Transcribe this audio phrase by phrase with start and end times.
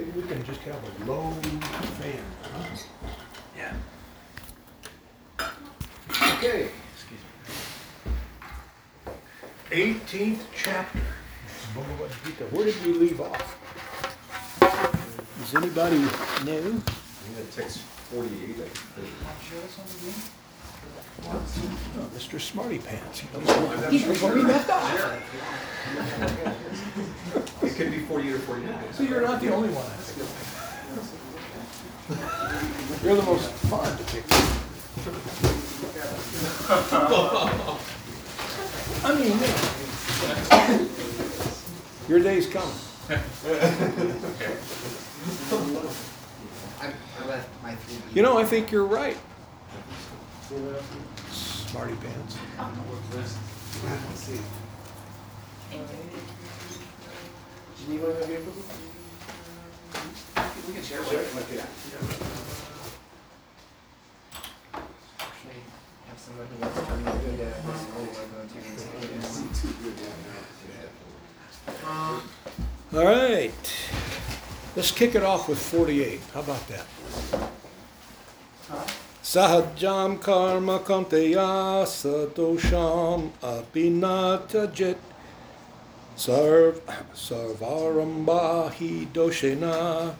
[0.00, 1.30] Maybe we can just have a low
[2.00, 2.24] fan.
[2.42, 2.64] huh?
[3.54, 3.74] Yeah.
[6.38, 6.70] Okay.
[6.94, 7.20] Excuse
[9.04, 9.12] me.
[9.70, 11.00] Eighteenth chapter.
[11.74, 12.44] Bhagavad Gita.
[12.44, 13.58] Where did we leave off?
[15.38, 16.06] Does anybody know?
[16.06, 20.39] I think that text forty-eight, I think.
[21.26, 21.42] Oh,
[22.16, 22.40] Mr.
[22.40, 23.20] Smarty Pants.
[23.20, 25.22] He knows he knows where we left off.
[27.62, 28.92] It could be forty-eight or forty-nine.
[28.92, 29.86] So you're not the only one.
[33.04, 34.24] You're the most fun to pick.
[39.02, 39.38] I mean,
[40.50, 40.78] yeah.
[42.08, 42.68] Your day's coming.
[43.08, 43.14] I,
[46.82, 46.92] I
[47.26, 47.96] left my three.
[48.14, 49.16] You know, I think you're right.
[51.70, 52.36] Smarty pants.
[60.66, 61.14] We can share one.
[65.20, 65.62] Actually,
[66.08, 68.10] have someone who wants to turn me good at this whole
[72.90, 72.98] one.
[72.98, 73.54] All right.
[74.74, 76.20] Let's kick it off with 48.
[76.34, 76.86] How about that?
[79.22, 84.96] Sahajam karma kanteya sadosham apinatajit
[86.16, 86.80] sarv
[87.14, 90.14] sarvarambahi doshena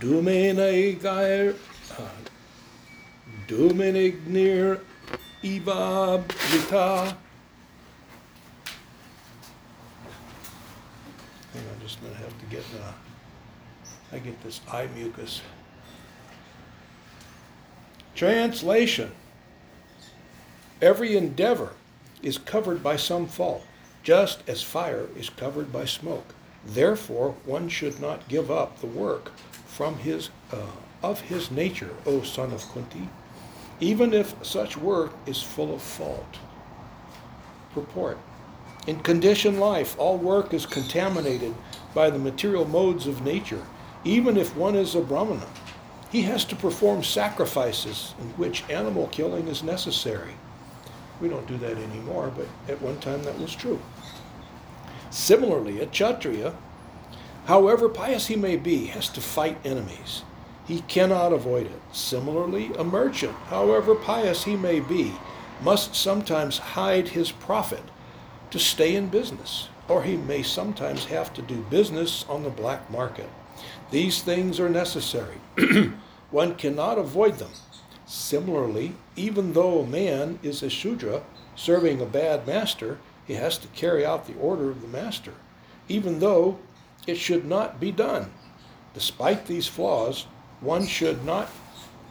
[0.00, 1.54] dumene gair
[3.46, 4.80] dumenignir
[5.42, 7.16] iva vita
[11.54, 12.92] Hang just gonna have to get, uh,
[14.10, 15.40] I get this eye mucus.
[18.14, 19.10] Translation.
[20.80, 21.72] Every endeavor
[22.22, 23.66] is covered by some fault,
[24.04, 26.32] just as fire is covered by smoke.
[26.64, 29.32] Therefore, one should not give up the work
[29.66, 30.58] from his, uh,
[31.02, 33.08] of his nature, O son of Kunti,
[33.80, 36.38] even if such work is full of fault.
[37.74, 38.18] Purport.
[38.86, 41.52] In conditioned life, all work is contaminated
[41.94, 43.64] by the material modes of nature,
[44.04, 45.46] even if one is a Brahmana.
[46.14, 50.34] He has to perform sacrifices in which animal killing is necessary.
[51.20, 53.82] We don't do that anymore, but at one time that was true.
[55.10, 56.54] Similarly, a Kshatriya,
[57.46, 60.22] however pious he may be, has to fight enemies.
[60.68, 61.82] He cannot avoid it.
[61.90, 65.14] Similarly, a merchant, however pious he may be,
[65.60, 67.82] must sometimes hide his profit
[68.52, 72.88] to stay in business, or he may sometimes have to do business on the black
[72.88, 73.28] market.
[73.90, 75.38] These things are necessary.
[76.34, 77.52] One cannot avoid them.
[78.06, 81.22] Similarly, even though a man is a Shudra
[81.54, 85.34] serving a bad master, he has to carry out the order of the master,
[85.88, 86.58] even though
[87.06, 88.32] it should not be done.
[88.94, 90.26] Despite these flaws,
[90.60, 91.50] one should not,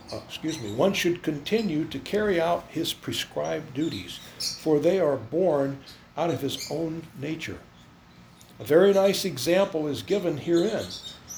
[0.10, 5.18] uh, excuse me, one should continue to carry out his prescribed duties, for they are
[5.18, 5.80] born
[6.16, 7.60] out of his own nature.
[8.58, 10.86] A very nice example is given herein.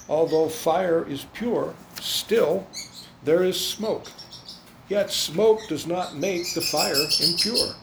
[0.07, 2.67] Although fire is pure, still
[3.23, 4.07] there is smoke.
[4.87, 7.75] Yet smoke does not make the fire impure.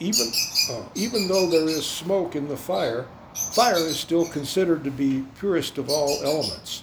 [0.00, 0.26] Even,
[0.70, 3.06] uh, even though there is smoke in the fire,
[3.54, 6.82] fire is still considered to be purest of all elements.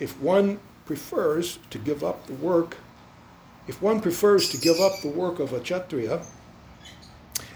[0.00, 2.76] If one prefers to give up the work,
[3.68, 6.22] if one prefers to give up the work of a Kshatriya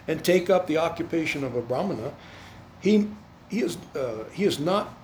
[0.06, 2.12] and take up the occupation of a Brahmana,
[2.80, 3.08] he,
[3.50, 4.94] he, is, uh, he is not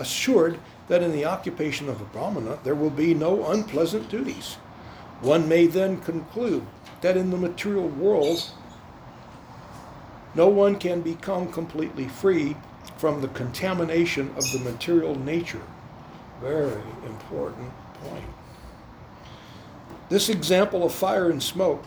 [0.00, 4.54] assured that in the occupation of a Brahmana there will be no unpleasant duties.
[5.20, 6.66] One may then conclude
[7.02, 8.50] that in the material world
[10.34, 12.56] no one can become completely free
[12.96, 15.62] from the contamination of the material nature.
[16.40, 17.70] Very important
[18.04, 18.24] point.
[20.08, 21.84] This example of fire and smoke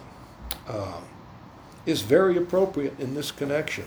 [0.67, 1.01] uh,
[1.85, 3.85] is very appropriate in this connection.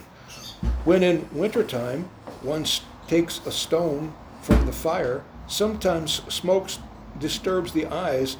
[0.85, 2.09] When in wintertime
[2.41, 2.65] one
[3.07, 6.69] takes a stone from the fire, sometimes smoke
[7.19, 8.37] disturbs the eyes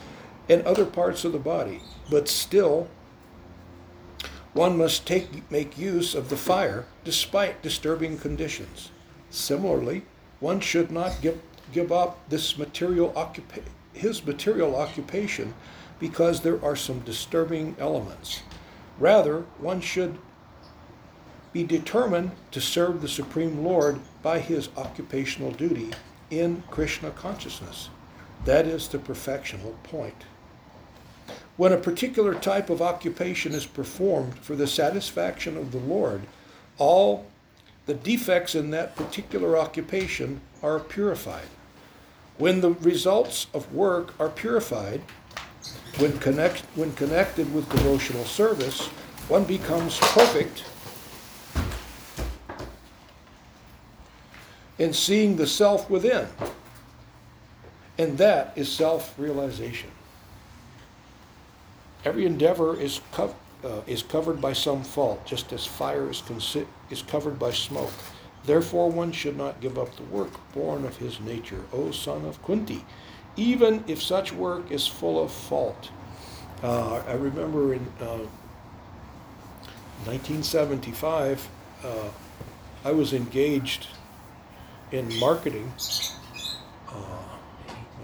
[0.49, 2.87] and other parts of the body, but still
[4.53, 8.91] one must take, make use of the fire despite disturbing conditions.
[9.29, 10.03] Similarly,
[10.39, 11.39] one should not give,
[11.71, 13.63] give up this material occupa-
[13.93, 15.53] his material occupation
[15.99, 18.41] because there are some disturbing elements.
[18.99, 20.17] Rather, one should
[21.53, 25.89] be determined to serve the Supreme Lord by his occupational duty
[26.29, 27.87] in Krishna consciousness.
[28.43, 30.25] That is the perfectional point.
[31.55, 36.23] When a particular type of occupation is performed for the satisfaction of the Lord,
[36.77, 37.25] all
[37.85, 41.47] the defects in that particular occupation are purified.
[42.37, 45.03] When the results of work are purified,
[45.99, 48.87] when, connect, when connected with devotional service,
[49.29, 50.65] one becomes perfect
[54.79, 56.27] in seeing the self within.
[57.97, 59.89] And that is self realization.
[62.05, 63.27] Every endeavor is, uh,
[63.87, 66.23] is covered by some fault, just as fire is,
[66.89, 67.91] is covered by smoke.
[68.45, 72.41] Therefore, one should not give up the work born of his nature, O son of
[72.43, 72.85] Kunti,
[73.35, 75.89] even if such work is full of fault.
[76.63, 78.25] Uh, I remember in uh,
[80.05, 81.49] 1975,
[81.83, 82.09] uh,
[82.85, 83.87] I was engaged
[84.91, 85.71] in marketing.
[86.87, 86.93] Uh,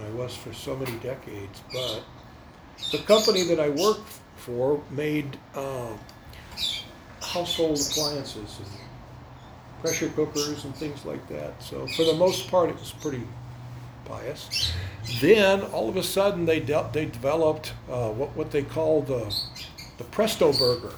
[0.04, 2.02] I was for so many decades, but
[2.92, 5.92] the company that I worked for made uh,
[7.22, 8.68] household appliances and
[9.80, 11.62] pressure cookers and things like that.
[11.62, 13.22] So for the most part, it was pretty
[14.04, 14.72] pious.
[15.20, 19.34] Then all of a sudden, they de- they developed uh, what what they called the
[19.98, 20.94] the Presto Burger.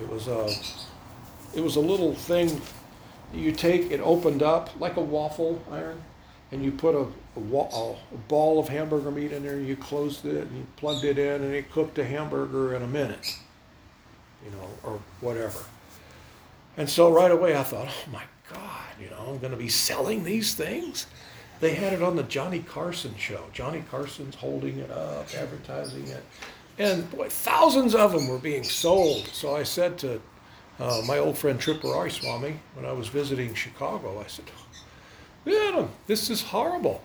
[0.00, 0.48] It was a
[1.54, 2.60] it was a little thing
[3.32, 3.90] you take.
[3.90, 6.02] It opened up like a waffle iron,
[6.50, 7.06] and you put a,
[7.36, 9.58] a, wa- a ball of hamburger meat in there.
[9.58, 12.86] You closed it and you plugged it in, and it cooked a hamburger in a
[12.88, 13.38] minute.
[14.44, 15.60] You know, or whatever.
[16.76, 19.68] And so right away I thought, oh my God, you know, I'm going to be
[19.68, 21.06] selling these things.
[21.60, 23.44] They had it on the Johnny Carson show.
[23.52, 26.24] Johnny Carson's holding it up, advertising it.
[26.78, 29.28] And boy, thousands of them were being sold.
[29.28, 30.20] So I said to
[30.78, 34.46] uh, my old friend Tripurari Swami when I was visiting Chicago, I said,
[35.46, 37.02] Adam, this is horrible.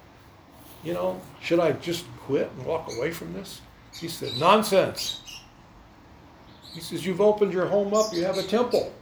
[0.83, 3.61] You know, should I just quit and walk away from this?
[3.99, 5.21] He said, nonsense.
[6.73, 8.93] He says, you've opened your home up, you have a temple.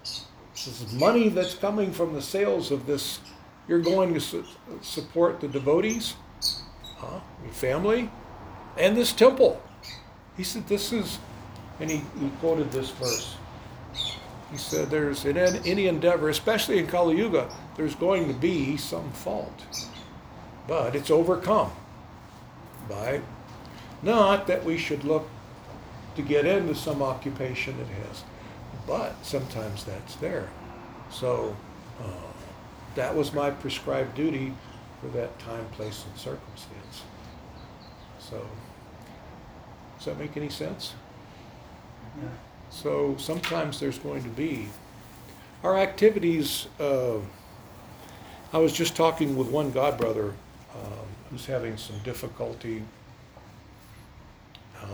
[0.54, 3.20] This is money that's coming from the sales of this.
[3.68, 4.46] You're going to su-
[4.82, 6.16] support the devotees,
[6.98, 7.20] huh?
[7.44, 8.10] your family,
[8.78, 9.62] and this temple.
[10.38, 11.20] He said, This is,
[11.80, 13.36] and he, he quoted this verse.
[14.52, 19.12] He said, There's in any endeavor, especially in Kali Yuga, there's going to be some
[19.12, 19.64] fault.
[20.68, 21.72] But it's overcome
[22.90, 23.22] by
[24.02, 25.28] not that we should look
[26.16, 28.24] to get into some occupation it has,
[28.88, 30.50] but sometimes that's there.
[31.12, 31.56] So
[32.02, 32.32] uh,
[32.96, 34.54] that was my prescribed duty
[35.02, 37.04] for that time, place, and circumstance.
[38.20, 38.46] So,
[39.98, 40.94] does that make any sense?
[42.76, 44.68] So sometimes there's going to be
[45.64, 46.68] our activities.
[46.78, 47.20] Uh,
[48.52, 50.34] I was just talking with one godbrother
[50.74, 52.84] um, who's having some difficulty
[54.84, 54.90] um,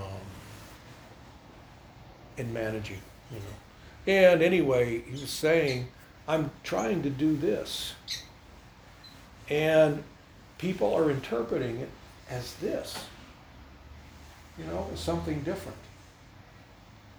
[2.38, 3.02] in managing,
[3.32, 4.14] you know.
[4.14, 5.88] And anyway, he was saying,
[6.28, 7.96] I'm trying to do this.
[9.50, 10.04] And
[10.60, 11.90] people are interpreting it
[12.30, 13.06] as this,
[14.60, 15.78] you know, as something different.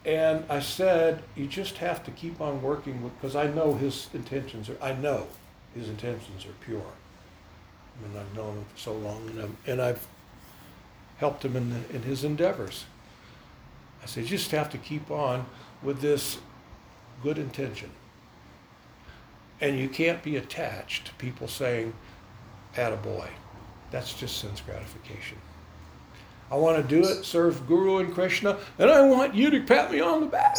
[0.05, 4.09] And I said, you just have to keep on working with, because I know his
[4.13, 5.29] intentions are, I know
[5.75, 6.83] his intentions are pure.
[6.83, 10.05] I mean, I've known him for so long, and, I'm, and I've
[11.19, 12.85] helped him in, the, in his endeavors.
[14.03, 15.47] I said, you just have to keep on
[15.83, 16.39] with this
[17.23, 17.91] good intention.
[19.61, 21.95] And you can't be attached to people saying,
[22.75, 23.29] attaboy.
[23.93, 25.39] That's just sense gratification.
[26.53, 29.91] I want to do it, serve Guru and Krishna, and I want you to pat
[29.91, 30.59] me on the back.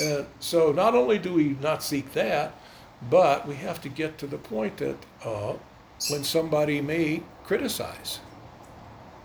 [0.00, 2.54] And so not only do we not seek that,
[3.10, 5.54] but we have to get to the point that uh,
[6.10, 8.20] when somebody may criticize,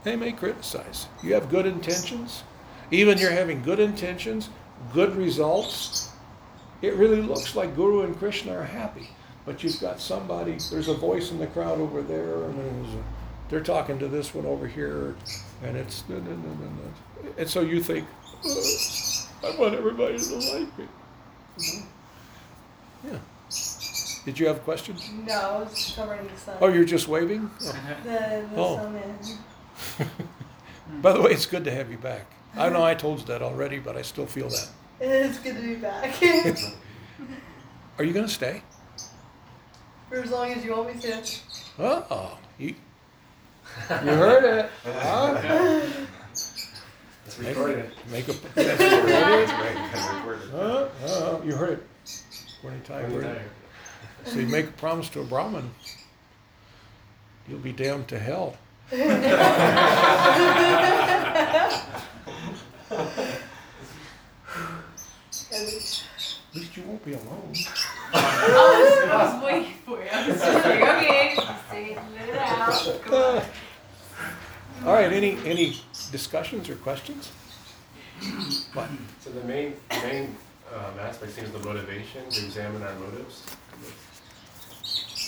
[0.03, 1.07] they may criticize.
[1.21, 2.43] You have good intentions,
[2.89, 4.49] even you're having good intentions,
[4.93, 6.09] good results.
[6.81, 9.09] It really looks like Guru and Krishna are happy,
[9.45, 10.57] but you've got somebody.
[10.69, 13.03] There's a voice in the crowd over there, and there's a,
[13.49, 15.15] they're talking to this one over here,
[15.63, 16.03] and it's
[17.37, 18.07] and so you think,
[18.45, 20.87] "Oh, I want everybody to like me.
[21.57, 21.83] Mhm.
[23.05, 23.19] Yeah.
[24.25, 24.95] Did you have a question?
[25.25, 26.57] No, I was just covering the sun.
[26.61, 27.49] Oh, you're just waving.
[27.63, 27.75] Oh.
[28.03, 28.09] the,
[28.53, 28.75] the Oh.
[28.77, 29.17] snowman.
[31.01, 32.27] By the way, it's good to have you back.
[32.55, 34.67] I know I told you that already, but I still feel that.
[35.03, 36.13] It's good to be back.
[37.97, 38.61] Are you going to stay?
[40.11, 41.23] For as long as you want me to.
[41.79, 42.75] Oh, you, you
[43.95, 44.69] heard it.
[44.83, 45.81] Huh?
[46.33, 47.91] It's recorded.
[48.11, 48.33] Make a.
[48.55, 49.39] That's recorded.
[49.39, 50.49] It's right, kind of recorded.
[50.51, 50.87] Huh?
[51.07, 51.87] Uh, you heard it.
[52.59, 53.13] Twenty times.
[53.13, 53.39] Twenty.
[54.25, 55.71] So you make a promise to a Brahmin,
[57.47, 58.57] you'll be damned to hell.
[58.91, 58.97] At
[66.53, 67.53] least you won't be alone.
[68.13, 70.09] I was, I was waiting for you.
[70.11, 71.35] I was just like, okay,
[71.69, 73.01] say let it out.
[73.03, 73.43] Come on.
[74.85, 75.77] All right, any, any
[76.11, 77.31] discussions or questions?
[78.73, 78.89] What?
[79.19, 80.35] So the main, main
[80.73, 83.43] um, aspect seems the motivation, to examine our motives.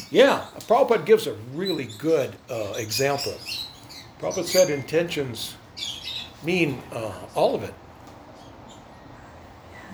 [0.10, 3.36] Yeah, Prabhupada gives a really good uh, example.
[4.20, 5.56] Prabhupada said intentions
[6.44, 7.74] mean uh, all of it.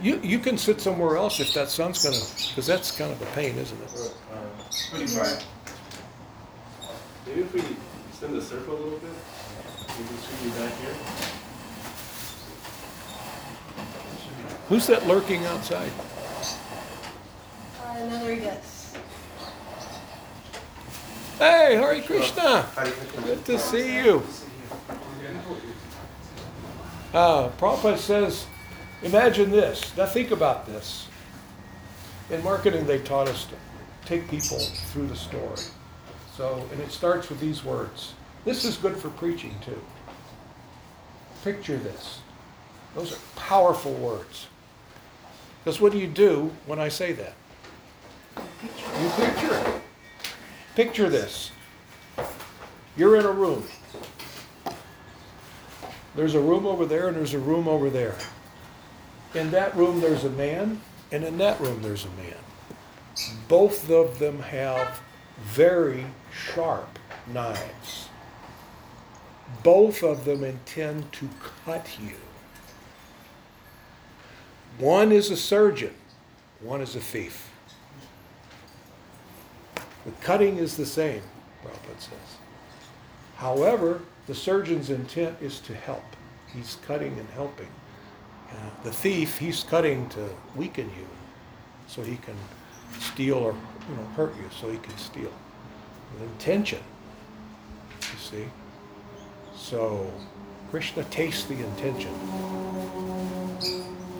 [0.01, 2.15] You, you can sit somewhere else if that sun's gonna,
[2.49, 4.13] because that's kind of a pain, isn't it?
[4.91, 5.45] Pretty bright.
[7.27, 7.61] Maybe if we
[8.09, 9.11] extend the circle a little bit,
[9.89, 10.95] maybe it should be back here.
[14.69, 15.91] Who's that lurking outside?
[17.81, 18.93] Uh, another yes.
[21.39, 22.65] Hey, Hare Krishna!
[23.23, 24.23] Good to see you.
[27.13, 28.45] Uh, Prabhupada says,
[29.03, 29.95] imagine this.
[29.95, 31.07] Now think about this.
[32.29, 33.55] In marketing, they taught us to
[34.05, 35.61] take people through the story.
[36.35, 38.13] So, and it starts with these words.
[38.45, 39.81] This is good for preaching too.
[41.43, 42.19] Picture this.
[42.95, 44.47] Those are powerful words.
[45.63, 47.33] Because what do you do when I say that?
[48.37, 49.81] You picture it.
[50.75, 51.51] Picture this.
[52.95, 53.65] You're in a room.
[56.15, 58.15] There's a room over there and there's a room over there.
[59.35, 60.81] In that room, there's a man,
[61.11, 62.35] and in that room, there's a man.
[63.47, 65.01] Both of them have
[65.41, 66.97] very sharp
[67.31, 68.09] knives.
[69.63, 71.29] Both of them intend to
[71.65, 72.15] cut you.
[74.77, 75.93] One is a surgeon,
[76.61, 77.51] one is a thief.
[80.05, 81.21] The cutting is the same,
[81.63, 82.37] Prabhupada says.
[83.35, 86.05] However, the surgeon's intent is to help.
[86.53, 87.67] He's cutting and helping.
[88.83, 91.05] The thief, he's cutting to weaken you
[91.87, 92.35] so he can
[92.99, 93.53] steal or
[93.89, 95.31] you know hurt you so he can steal.
[96.13, 96.79] With intention,
[98.01, 98.45] you see.
[99.55, 100.11] So
[100.71, 102.13] Krishna tastes the intention.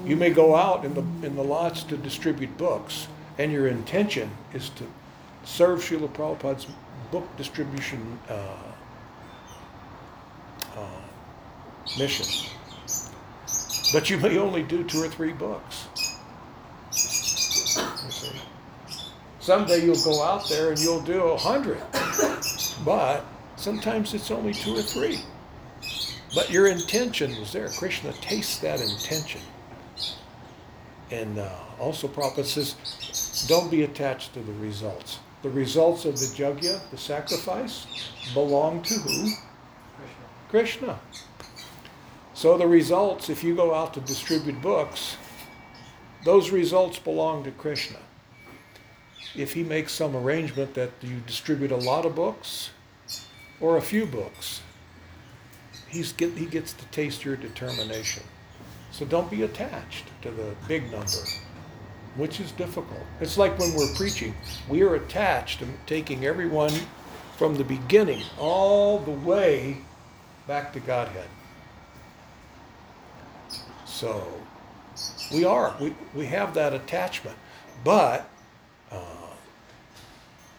[0.06, 3.08] You may go out in the in the lots to distribute books,
[3.38, 4.84] and your intention is to
[5.46, 6.68] serve Srila Prabhupada's
[7.12, 8.34] book distribution uh,
[10.76, 11.02] uh,
[11.98, 12.50] mission.
[13.92, 15.88] But you may only do two or three books.
[16.92, 18.32] You see.
[19.40, 21.82] Someday you'll go out there and you'll do a hundred,
[22.86, 25.20] but sometimes it's only two or three.
[26.36, 27.70] But your intention was there.
[27.70, 29.42] Krishna tastes that intention.
[31.10, 32.76] And uh, also, Prabhupada says,
[33.48, 35.20] don't be attached to the results.
[35.42, 37.88] The results of the yajna, the sacrifice,
[38.34, 39.32] belong to who?
[40.50, 41.00] Krishna.
[41.00, 41.00] Krishna.
[42.40, 45.18] So the results, if you go out to distribute books,
[46.24, 47.98] those results belong to Krishna.
[49.36, 52.70] If he makes some arrangement that you distribute a lot of books
[53.60, 54.62] or a few books,
[55.90, 58.24] he's get, he gets to taste your determination.
[58.92, 61.26] So don't be attached to the big number,
[62.16, 63.04] which is difficult.
[63.20, 64.34] It's like when we're preaching,
[64.70, 66.72] we are attached to taking everyone
[67.36, 69.80] from the beginning all the way
[70.48, 71.28] back to Godhead.
[74.00, 74.26] So
[75.34, 77.36] we are, we, we have that attachment,
[77.84, 78.30] but
[78.90, 79.34] uh,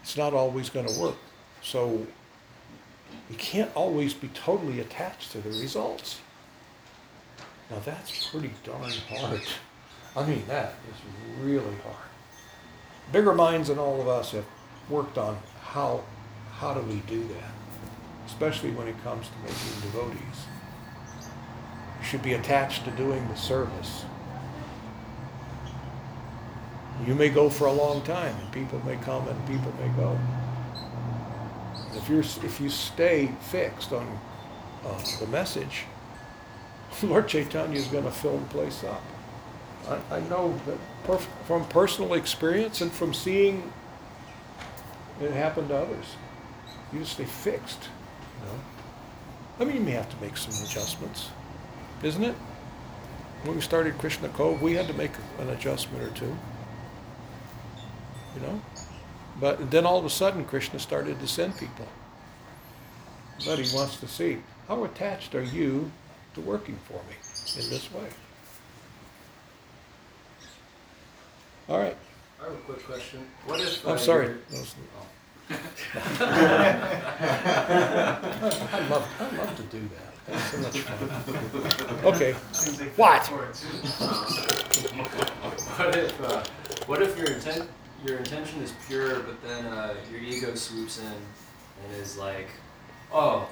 [0.03, 1.17] it's not always going to work.
[1.63, 2.07] So
[3.31, 6.21] we can't always be totally attached to the results.
[7.71, 9.41] Now that's pretty darn hard.
[10.15, 12.11] I mean, that is really hard.
[13.11, 14.45] Bigger minds than all of us have
[14.91, 16.05] worked on how
[16.53, 17.53] how do we do that,
[18.27, 20.50] especially when it comes to making devotees.
[22.01, 24.05] You should be attached to doing the service.
[27.07, 30.19] You may go for a long time, and people may come and people may go.
[31.95, 34.07] If you're if you stay fixed on
[34.85, 35.85] uh, the message,
[37.03, 39.03] Lord Chaitanya is going to fill the place up.
[39.89, 43.73] I, I know that perf- from personal experience and from seeing
[45.21, 46.17] it happen to others.
[46.93, 47.89] You just stay fixed.
[48.41, 48.61] You know?
[49.61, 51.29] I mean, you may have to make some adjustments,
[52.03, 52.35] isn't it?
[53.45, 56.37] When we started Krishna Cove, we had to make an adjustment or two.
[58.35, 58.61] You know?
[59.41, 61.87] But then all of a sudden, Krishna started to send people.
[63.47, 64.39] But he wants to see
[64.69, 65.91] how attached are you
[66.35, 67.17] to working for me
[67.63, 68.07] in this way.
[71.69, 71.97] All right.
[72.41, 73.21] I have a quick question.
[73.47, 73.87] What if?
[73.87, 74.27] I'm uh, sorry.
[74.27, 74.75] you're- That was-
[75.53, 75.55] I
[78.89, 80.15] love, I love to do that.
[80.31, 82.05] That's so much fun.
[82.15, 82.33] Okay.
[82.97, 83.27] What?
[85.79, 86.43] What if, uh,
[86.87, 87.69] what if your intent,
[88.05, 92.49] your intention is pure, but then uh, your ego swoops in and is like,
[93.13, 93.49] "Oh,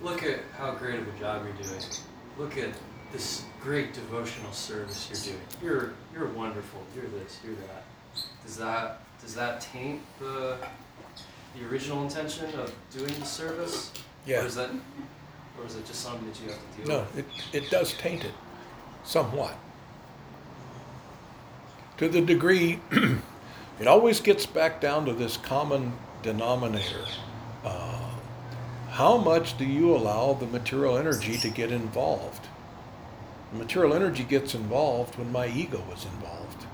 [0.00, 1.82] look at how great of a job you're doing.
[2.38, 2.70] Look at
[3.12, 5.46] this great devotional service you're doing.
[5.62, 6.82] You're you're wonderful.
[6.94, 7.38] You're this.
[7.44, 7.84] You're that."
[8.44, 10.56] Does that does that taint the
[11.56, 13.90] the original intention of doing the service?
[14.26, 14.42] Or Yeah.
[14.42, 14.70] that,
[15.60, 17.18] or is it just something that you have to deal No, with?
[17.52, 18.34] it, it does taint it
[19.04, 19.56] somewhat.
[21.98, 22.80] To the degree,
[23.80, 27.04] it always gets back down to this common denominator.
[27.64, 28.10] Uh,
[28.90, 32.46] how much do you allow the material energy to get involved?
[33.52, 36.66] The material energy gets involved when my ego is involved,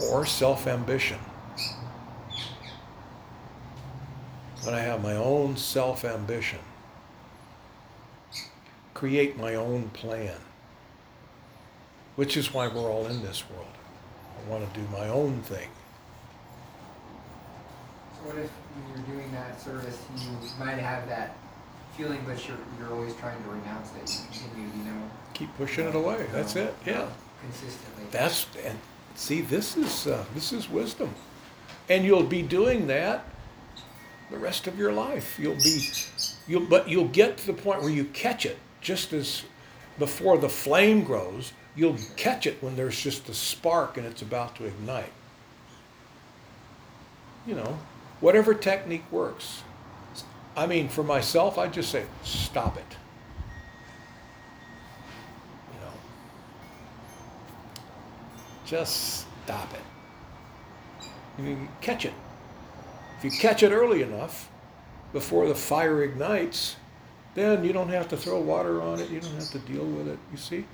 [0.00, 1.18] or self ambition.
[4.64, 6.60] When I have my own self ambition
[8.94, 10.38] create my own plan,
[12.16, 13.66] which is why we're all in this world.
[14.38, 15.68] I want to do my own thing.
[18.14, 21.36] So what if when you're doing that service, you might have that
[21.96, 25.10] feeling, but you're, you're always trying to renounce it, you continue, you know?
[25.34, 26.26] Keep pushing it away.
[26.32, 26.74] That's it.
[26.86, 27.08] Yeah.
[27.42, 28.04] Consistently.
[28.10, 28.78] That's and
[29.16, 31.14] see, this is uh, this is wisdom,
[31.90, 33.24] and you'll be doing that
[34.30, 35.38] the rest of your life.
[35.38, 35.88] You'll be,
[36.46, 39.44] you'll but you'll get to the point where you catch it just as
[39.98, 41.52] before the flame grows.
[41.76, 45.12] You'll catch it when there's just a spark and it's about to ignite.
[47.46, 47.78] You know,
[48.20, 49.62] whatever technique works.
[50.56, 52.96] I mean, for myself, I just say, stop it.
[55.74, 55.92] You know,
[58.64, 61.42] just stop it.
[61.42, 62.14] You catch it.
[63.24, 64.50] If you catch it early enough,
[65.14, 66.76] before the fire ignites,
[67.32, 69.08] then you don't have to throw water on it.
[69.08, 70.18] You don't have to deal with it.
[70.30, 70.66] You see?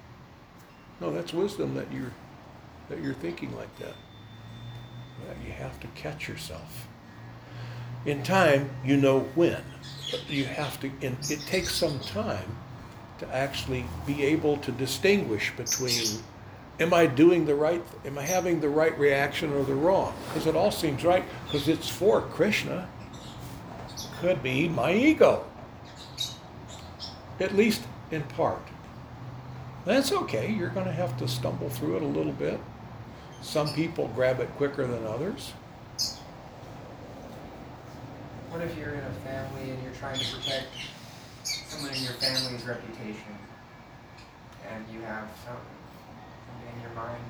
[1.00, 2.10] No, that's wisdom that you're
[2.88, 3.94] that you're thinking like that.
[5.46, 6.88] You have to catch yourself.
[8.04, 9.62] In time, you know when,
[10.10, 10.90] but you have to.
[11.00, 12.56] It takes some time
[13.20, 16.18] to actually be able to distinguish between
[16.80, 20.14] am I doing the right, am I having the right reaction or the wrong?
[20.28, 22.88] Because it all seems right because it's for Krishna.
[24.20, 25.44] Could be my ego,
[27.38, 28.62] at least in part.
[29.84, 30.50] That's okay.
[30.52, 32.60] You're going to have to stumble through it a little bit.
[33.40, 35.52] Some people grab it quicker than others.
[38.50, 40.66] What if you're in a family and you're trying to protect
[41.44, 43.38] someone in your family's reputation?
[44.70, 45.56] And you have some,
[46.74, 47.22] in your mind,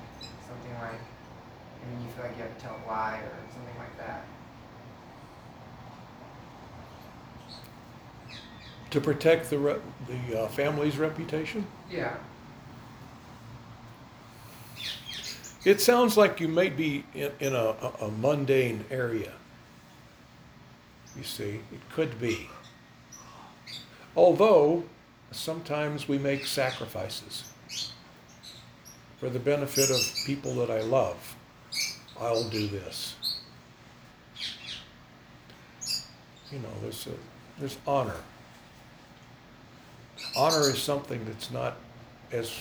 [0.47, 3.79] something like, I mean, you feel like you have to tell a lie or something
[3.79, 4.25] like that.
[8.91, 9.77] To protect the, re-
[10.09, 11.65] the uh, family's reputation?
[11.91, 12.15] Yeah.
[15.65, 19.33] It sounds like you may be in, in a, a- a mundane area.
[21.17, 22.49] You see, it could be.
[24.17, 24.85] Although,
[25.31, 27.50] sometimes we make sacrifices
[29.21, 31.37] for the benefit of people that I love.
[32.19, 33.15] I'll do this.
[36.51, 37.11] You know, there's a,
[37.59, 38.17] there's honor.
[40.37, 41.77] Honor is something that's not
[42.33, 42.53] as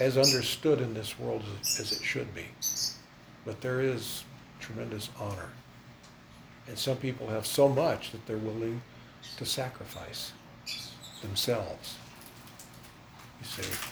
[0.00, 2.46] as understood in this world as, as it should be.
[3.44, 4.24] But there is
[4.60, 5.50] tremendous honor.
[6.68, 8.80] And some people have so much that they're willing
[9.36, 10.32] to sacrifice
[11.20, 11.96] themselves.
[13.40, 13.88] You see,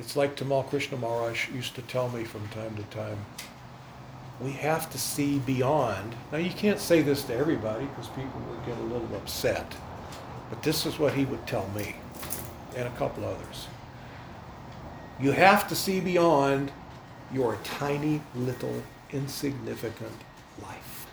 [0.00, 3.18] it's like Tamal Krishna Maharaj used to tell me from time to time.
[4.40, 6.16] We have to see beyond.
[6.32, 9.76] Now, you can't say this to everybody because people would get a little upset.
[10.48, 11.96] But this is what he would tell me
[12.74, 13.68] and a couple others.
[15.20, 16.72] You have to see beyond
[17.30, 18.82] your tiny little
[19.12, 20.16] insignificant
[20.62, 21.06] life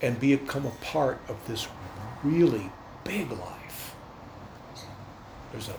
[0.00, 1.66] and become a part of this
[2.22, 2.70] really
[3.02, 3.61] big life.
[5.52, 5.76] There's a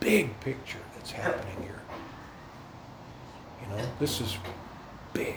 [0.00, 1.80] big picture that's happening here.
[3.62, 4.36] You know, this is
[5.12, 5.36] big.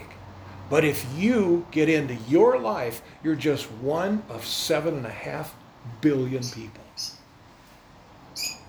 [0.70, 5.56] But if you get into your life, you're just one of seven and a half
[6.02, 6.84] billion people.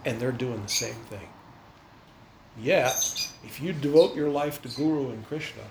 [0.05, 1.29] And they're doing the same thing.
[2.61, 5.63] Yet, if you devote your life to Guru and Krishna,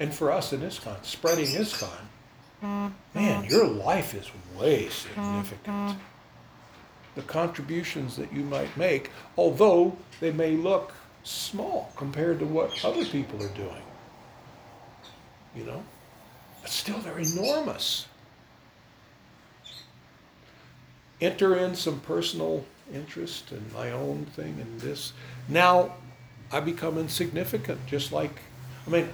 [0.00, 5.98] and for us in ISKCON, spreading ISKCON, man, your life is way significant.
[7.14, 13.04] The contributions that you might make, although they may look small compared to what other
[13.04, 13.82] people are doing,
[15.54, 15.84] you know,
[16.60, 18.06] but still they're enormous.
[21.20, 25.12] Enter in some personal interest and my own thing and this.
[25.48, 25.94] Now
[26.52, 28.40] I become insignificant, just like,
[28.86, 29.08] I mean,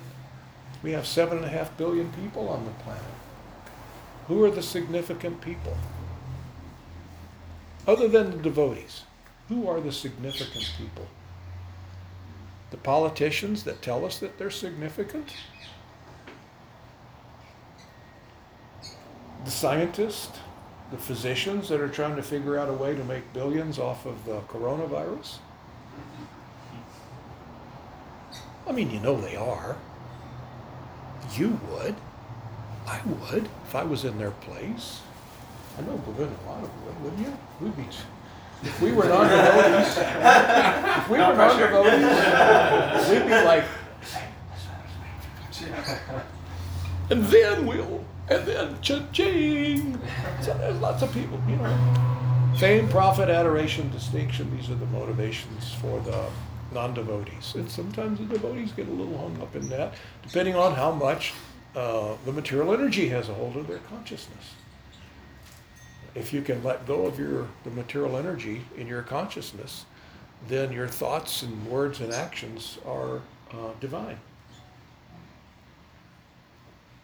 [0.82, 3.02] we have seven and a half billion people on the planet.
[4.26, 5.76] Who are the significant people?
[7.86, 9.04] Other than the devotees,
[9.48, 11.06] who are the significant people?
[12.70, 15.32] The politicians that tell us that they're significant?
[19.44, 20.38] The scientists?
[20.90, 24.24] The physicians that are trying to figure out a way to make billions off of
[24.24, 25.38] the coronavirus?
[28.68, 29.76] I mean, you know they are.
[31.36, 31.96] You would.
[32.86, 35.00] I would if I was in their place.
[35.78, 37.33] I know Govinda a lot of would, wouldn't you?
[37.61, 37.85] We'd be,
[38.62, 43.64] if we were non-devotees, if we were non-devotees, we'd be like,
[47.11, 49.98] and then we'll, and then cha-ching.
[50.40, 51.76] So there's lots of people, you know.
[52.59, 56.26] Fame, profit, adoration, distinction, these are the motivations for the
[56.72, 57.54] non-devotees.
[57.54, 61.33] And sometimes the devotees get a little hung up in that, depending on how much
[61.74, 64.54] uh, the material energy has a hold of their consciousness.
[66.14, 69.85] If you can let go of your the material energy in your consciousness,
[70.49, 73.20] then your thoughts and words and actions are
[73.53, 74.18] uh, divine.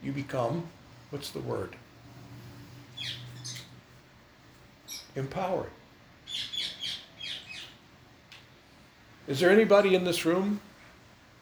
[0.03, 0.69] You become,
[1.11, 1.77] what's the word?
[5.15, 5.71] Empowered.
[9.27, 10.61] Is there anybody in this room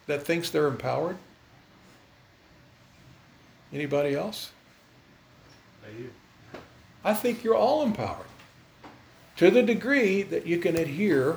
[0.07, 1.17] that thinks they're empowered?
[3.73, 4.53] Anybody else?
[5.83, 6.11] By you.
[7.05, 8.27] I think you're all empowered
[9.37, 11.37] to the degree that you can adhere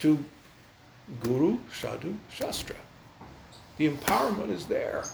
[0.00, 0.24] to
[1.22, 2.76] Guru, Sadhu, Shastra.
[3.78, 5.04] The empowerment is there.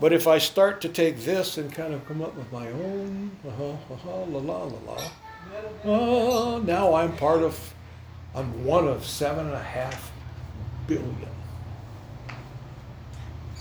[0.00, 3.30] But if I start to take this and kind of come up with my own,
[3.46, 5.10] uh-huh, uh-huh, la la la la,
[5.84, 7.74] oh, now I'm part of,
[8.34, 10.10] I'm one of seven and a half
[10.86, 11.28] billion.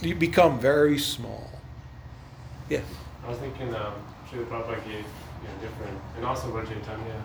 [0.01, 1.51] You become very small.
[2.69, 2.81] Yeah.
[3.23, 3.93] I was thinking, um,
[4.31, 7.23] Srila Prabhupada gave, you know, different, and also Lord Chaitanya,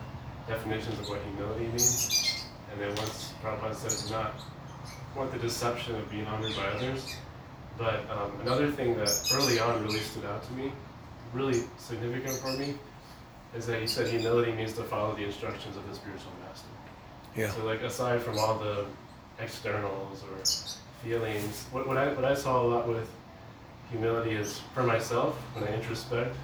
[0.49, 2.45] definitions of what humility means.
[2.73, 4.35] And then once Prabhupada says not
[5.15, 7.17] want the deception of being honored by others.
[7.79, 10.73] But um, another thing that early on really stood out to me,
[11.33, 12.75] really significant for me,
[13.55, 16.69] is that he said humility means to follow the instructions of the spiritual master.
[17.35, 17.51] Yeah.
[17.51, 18.87] So like aside from all the
[19.39, 23.09] externals or feelings, what, what I what I saw a lot with
[23.91, 26.35] humility is for myself when I introspect,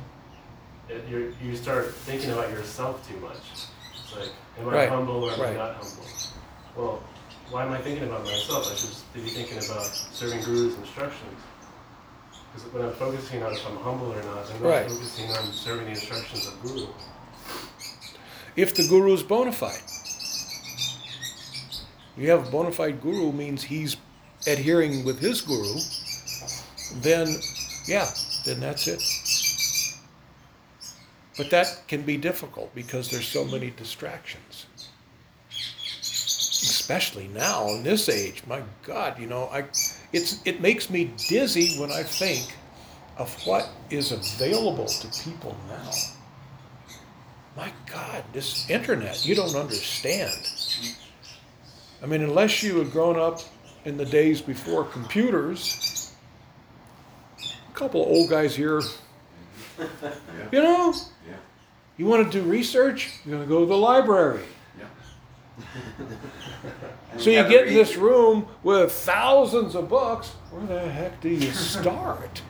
[0.92, 3.36] it, you you start thinking about yourself too much.
[3.52, 4.28] It's like,
[4.58, 5.50] am I Right, humble or am right.
[5.54, 6.06] I not humble?
[6.76, 7.02] Well,
[7.50, 8.70] why am I thinking about myself?
[8.70, 8.90] I should
[9.24, 11.40] be thinking about serving Guru's instructions.
[12.54, 14.90] Because when I'm focusing on if I'm humble or not, I'm not Right.
[14.90, 16.86] focusing on serving the instructions of Guru.
[18.56, 19.80] if the guru is bona fide.
[22.16, 23.96] You have a bona fide guru means he's
[24.46, 25.80] adhering with his guru,
[27.00, 27.40] then
[27.86, 28.06] yeah,
[28.44, 29.02] then that's it.
[31.36, 34.66] But that can be difficult because there's so many distractions.
[35.50, 38.42] Especially now in this age.
[38.46, 39.64] My God, you know, I
[40.12, 42.54] it's it makes me dizzy when I think
[43.16, 45.90] of what is available to people now.
[47.56, 50.32] My God, this internet, you don't understand.
[52.02, 53.40] I mean, unless you had grown up
[53.84, 56.12] in the days before computers,
[57.38, 58.80] a couple of old guys here,
[60.52, 60.94] you know,
[61.96, 64.44] you want to do research, you're going to go to the library.
[64.78, 66.06] yeah.
[67.18, 70.28] So you get in this room with thousands of books.
[70.50, 72.42] Where the heck do you start?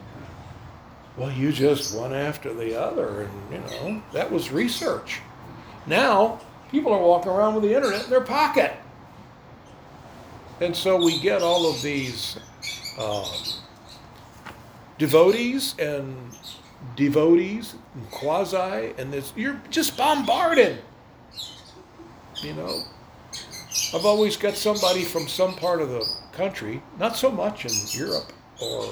[1.16, 5.20] well, you just one after the other, and you know that was research.
[5.86, 8.72] Now people are walking around with the internet in their pocket,
[10.60, 12.38] and so we get all of these
[12.98, 13.26] um,
[14.98, 16.16] devotees and
[16.96, 20.82] devotees and quasi, and this you're just bombarded.
[22.42, 22.84] You know,
[23.94, 28.32] I've always got somebody from some part of the country, not so much in Europe
[28.60, 28.86] or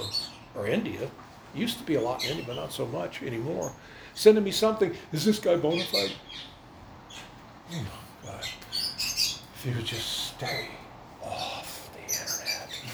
[0.54, 1.10] or India.
[1.54, 3.72] Used to be a lot in India, but not so much anymore.
[4.14, 4.94] Sending me something.
[5.12, 6.12] Is this guy bona fide?
[7.72, 7.86] Oh
[8.24, 8.44] God!
[8.70, 10.68] If you would just stay.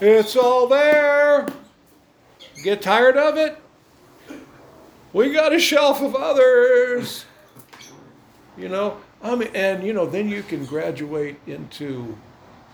[0.00, 1.46] it's all there.
[2.62, 3.56] Get tired of it?
[5.12, 7.24] We got a shelf of others.
[8.56, 12.16] You know, I mean, and you know, then you can graduate into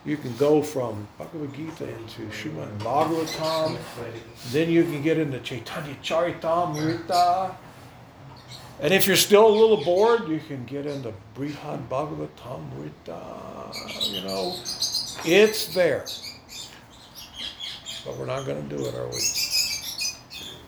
[0.04, 3.76] You can go from Bhagavad Gita into Srimad Bhagavatam.
[4.52, 7.56] Then you can get into Chaitanya Charitamrita.
[8.78, 13.08] And if you're still a little bored, you can get into Brihad Bhagavatamrita.
[13.08, 14.54] Uh, you know,
[15.24, 16.04] it's there.
[18.04, 19.18] But we're not going to do it, are we?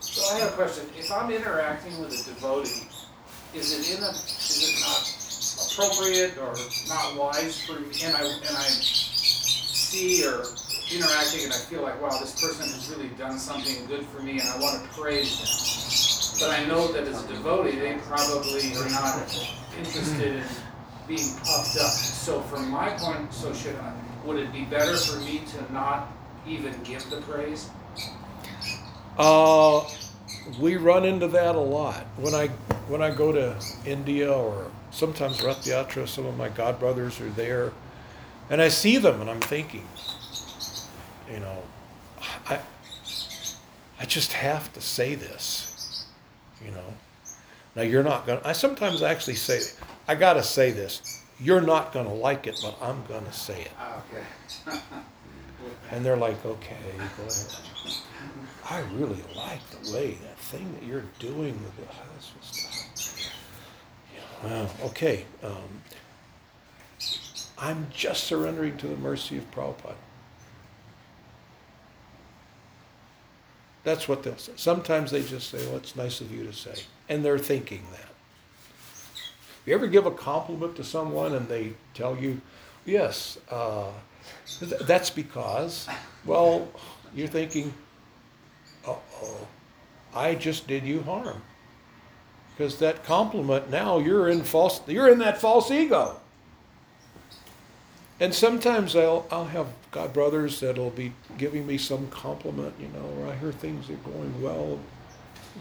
[0.01, 0.89] So I have a question.
[0.99, 2.89] If I'm interacting with a devotee,
[3.55, 5.15] is it in a, is it not
[5.71, 6.55] appropriate or
[6.89, 7.95] not wise for, me?
[8.05, 10.45] and I, and I see or
[10.93, 14.41] interacting and I feel like, wow, this person has really done something good for me
[14.41, 16.18] and I want to praise them.
[16.41, 19.17] But I know that as a devotee, they probably are not
[19.77, 20.45] interested in
[21.07, 21.91] being puffed up.
[21.91, 23.93] So from my point, so should I,
[24.25, 26.13] would it be better for me to not
[26.47, 27.71] even give the praise?
[29.17, 29.85] Uh,
[30.61, 32.07] we run into that a lot.
[32.17, 32.49] When I
[32.89, 35.65] when I go to India or sometimes Rath
[36.09, 37.73] some of my godbrothers are there,
[38.49, 39.87] and I see them and I'm thinking,
[41.31, 41.63] you know,
[42.49, 42.61] I
[44.01, 45.68] I just have to say this,
[46.65, 46.95] you know.
[47.77, 48.41] Now you're not gonna.
[48.45, 49.61] I sometimes actually say,
[50.07, 51.23] I gotta say this.
[51.41, 53.71] You're not gonna like it, but I'm gonna say it.
[53.79, 54.03] Ah,
[54.67, 54.79] Okay.
[55.91, 56.77] And they're like, okay,
[57.17, 57.57] go ahead.
[58.71, 61.89] I really like the way that thing that you're doing with it.
[64.15, 65.25] Yeah, wow, okay.
[65.43, 65.83] Um,
[67.57, 69.95] I'm just surrendering to the mercy of Prabhupada.
[73.89, 74.53] That's what they'll say.
[74.57, 76.75] Sometimes they just say, well, it's nice of you to say.
[77.09, 78.11] And they're thinking that.
[79.65, 82.39] You ever give a compliment to someone and they tell you,
[82.85, 83.87] yes, uh,
[84.61, 85.89] th- that's because,
[86.27, 86.69] well,
[87.15, 87.73] you're thinking,
[88.87, 89.47] uh-oh,
[90.15, 91.41] I just did you harm.
[92.55, 96.21] Because that compliment now you're in false you're in that false ego.
[98.21, 103.09] And sometimes I'll I'll have God brothers that'll be giving me some compliment, you know,
[103.19, 104.79] or I hear things are going well,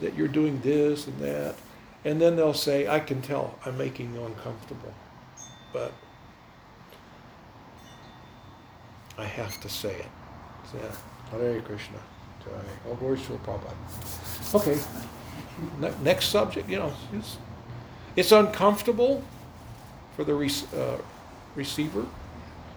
[0.02, 1.56] that you're doing this and that.
[2.04, 4.94] And then they'll say, I can tell I'm making you uncomfortable.
[5.74, 5.92] But
[9.18, 10.06] I have to say it.
[10.76, 10.92] Yeah.
[11.32, 12.00] Hare Krishna.
[12.88, 14.56] All glories to Prabhupada.
[14.56, 14.80] Okay.
[15.80, 17.38] Ne- next subject, you know, it's,
[18.16, 19.24] it's uncomfortable
[20.16, 20.98] for the re- uh,
[21.56, 22.06] receiver.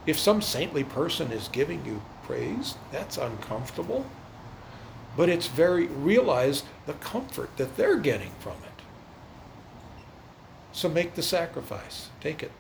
[0.06, 4.06] If some saintly person is giving you praise, that's uncomfortable.
[5.16, 8.82] But it's very, realize the comfort that they're getting from it.
[10.72, 12.08] So make the sacrifice.
[12.20, 12.52] Take it.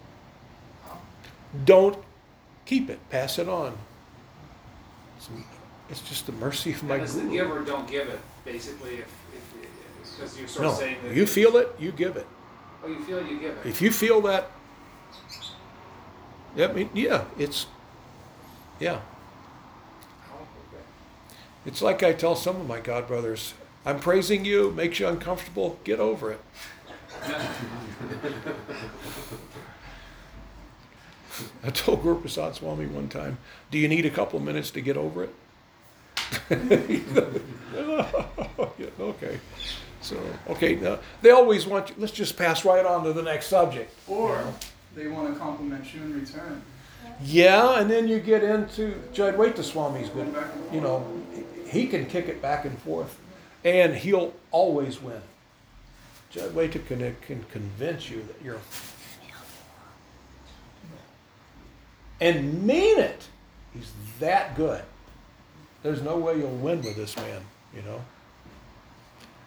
[1.64, 1.98] Don't
[2.66, 2.98] keep it.
[3.10, 3.76] Pass it on.
[5.16, 5.28] It's,
[5.88, 7.32] it's just the mercy of my And as the guru.
[7.32, 11.14] giver, don't give it, basically, if, if, because you're sort No, of saying that.
[11.14, 12.26] you feel it, you give it.
[12.84, 13.66] Oh, you feel it, you give it.
[13.66, 14.50] If you feel that,
[16.56, 17.66] I mean, yeah, it's,
[18.78, 19.00] yeah.
[21.66, 23.52] It's like I tell some of my godbrothers,
[23.84, 26.40] I'm praising you, makes you uncomfortable, get over it.
[31.62, 33.38] I told Guru Prasad Swami one time,
[33.70, 35.34] do you need a couple of minutes to get over it?
[38.78, 39.38] Yeah, okay.
[40.00, 43.46] So, okay, now, they always want you, let's just pass right on to the next
[43.48, 43.92] subject.
[44.08, 44.42] Or
[44.94, 46.62] they want to compliment you in return.
[47.22, 50.32] Yeah, and then you get into Jayadvaita Swami's good.
[50.32, 51.06] Going back and You know,
[51.66, 53.18] he can kick it back and forth,
[53.64, 55.22] and he'll always win.
[56.32, 58.60] Jayadvaita can, can convince you that you're
[62.20, 63.28] and mean it.
[63.74, 64.82] He's that good.
[65.82, 67.40] There's no way you'll win with this man,
[67.74, 68.04] you know.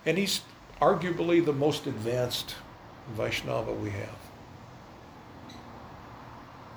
[0.06, 0.42] And he's
[0.82, 2.56] arguably the most advanced
[3.12, 4.18] Vaishnava we have.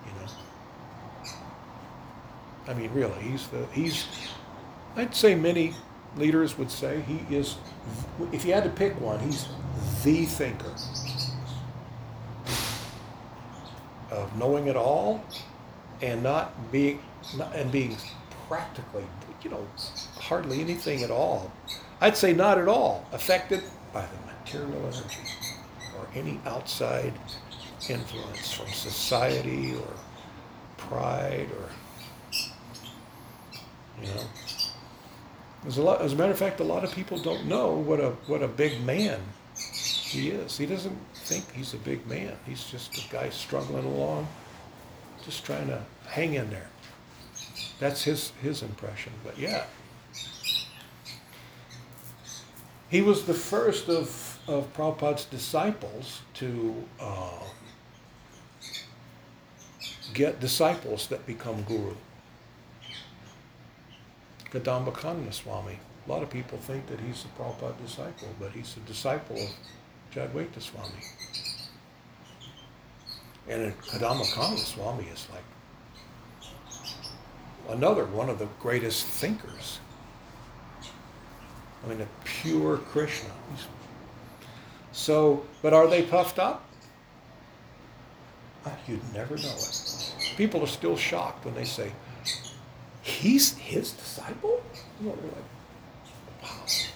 [0.04, 1.32] You know.
[2.68, 4.06] I mean, really, he's the he's.
[4.96, 5.74] I'd say many
[6.16, 7.56] leaders would say he is.
[8.32, 9.46] If you had to pick one, he's
[10.02, 10.74] the thinker
[14.10, 15.24] of knowing it all,
[16.02, 17.00] and not being
[17.36, 17.96] not, and being
[18.48, 19.04] practically,
[19.42, 19.66] you know,
[20.18, 21.52] hardly anything at all.
[22.00, 25.20] I'd say not at all affected by the material energy
[25.96, 27.12] or any outside
[27.88, 29.94] influence from society or
[30.76, 31.70] pride or
[34.00, 34.22] you know.
[35.62, 36.00] There's a lot.
[36.00, 38.48] As a matter of fact, a lot of people don't know what a what a
[38.48, 39.20] big man
[39.56, 40.56] he is.
[40.56, 42.36] He doesn't think he's a big man.
[42.46, 44.28] He's just a guy struggling along,
[45.24, 46.68] just trying to hang in there.
[47.80, 49.12] That's his his impression.
[49.24, 49.64] But yeah,
[52.88, 57.40] he was the first of of Prabhupada's disciples to uh,
[60.14, 61.96] get disciples that become guru.
[64.50, 65.78] Kadamba Swami.
[66.06, 69.50] A lot of people think that he's a Prabhupada disciple, but he's a disciple of
[70.14, 70.90] Jayadvaita Swami.
[73.48, 74.24] And Kadamba
[74.58, 75.42] Swami is like
[77.68, 79.80] another one of the greatest thinkers.
[81.84, 83.30] I mean, a pure Krishna.
[84.92, 86.64] So, but are they puffed up?
[88.64, 90.14] Ah, You'd never know it.
[90.36, 91.92] People are still shocked when they say,
[93.06, 94.62] he's his disciple?
[95.00, 96.62] You know, like, wow.
[96.64, 96.90] It's-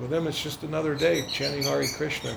[0.00, 2.34] With them, it's just another day chanting Hare Krishna,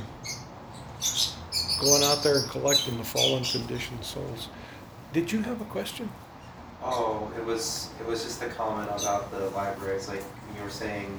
[1.81, 4.49] going out there and collecting the fallen conditioned souls.
[5.13, 6.09] Did you have a question?
[6.83, 9.95] Oh, it was it was just a comment about the library.
[9.95, 10.23] It's like
[10.57, 11.17] you were saying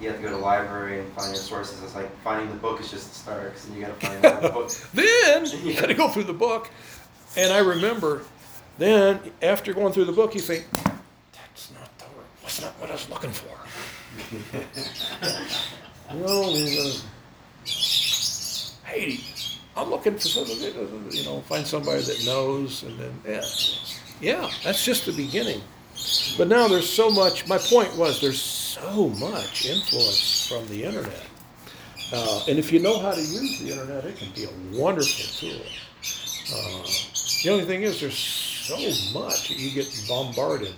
[0.00, 1.80] you have to go to the library and find your sources.
[1.82, 4.48] It's like finding the book is just the start because you got to find the
[4.52, 4.70] book.
[4.92, 6.70] Then you got to go through the book.
[7.36, 8.22] And I remember,
[8.78, 12.26] then after going through the book, you think, that's not the word.
[12.42, 13.56] That's not what I was looking for.
[16.12, 16.92] you know, know,
[18.84, 19.20] hey,
[19.76, 20.56] I'm looking for something.
[21.10, 23.42] You know, find somebody that knows, and then yeah,
[24.20, 25.60] yeah, that's just the beginning.
[26.36, 27.46] But now there's so much.
[27.48, 31.22] My point was there's so much influence from the internet.
[32.12, 35.48] Uh, and if you know how to use the internet, it can be a wonderful
[35.48, 35.60] tool.
[36.52, 36.82] Uh,
[37.42, 40.74] the only thing is, there's so much that you get bombarded.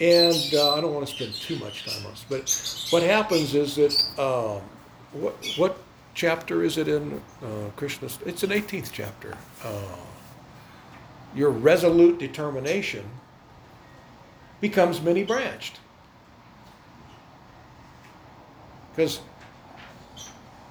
[0.00, 3.54] And uh, I don't want to spend too much time on this, but what happens
[3.54, 4.62] is that um,
[5.12, 5.78] what what
[6.14, 8.18] chapter is it in uh, Krishna's?
[8.24, 9.36] It's an 18th chapter.
[9.62, 9.82] Uh,
[11.34, 13.04] your resolute determination
[14.60, 15.78] becomes many branched.
[18.90, 19.20] Because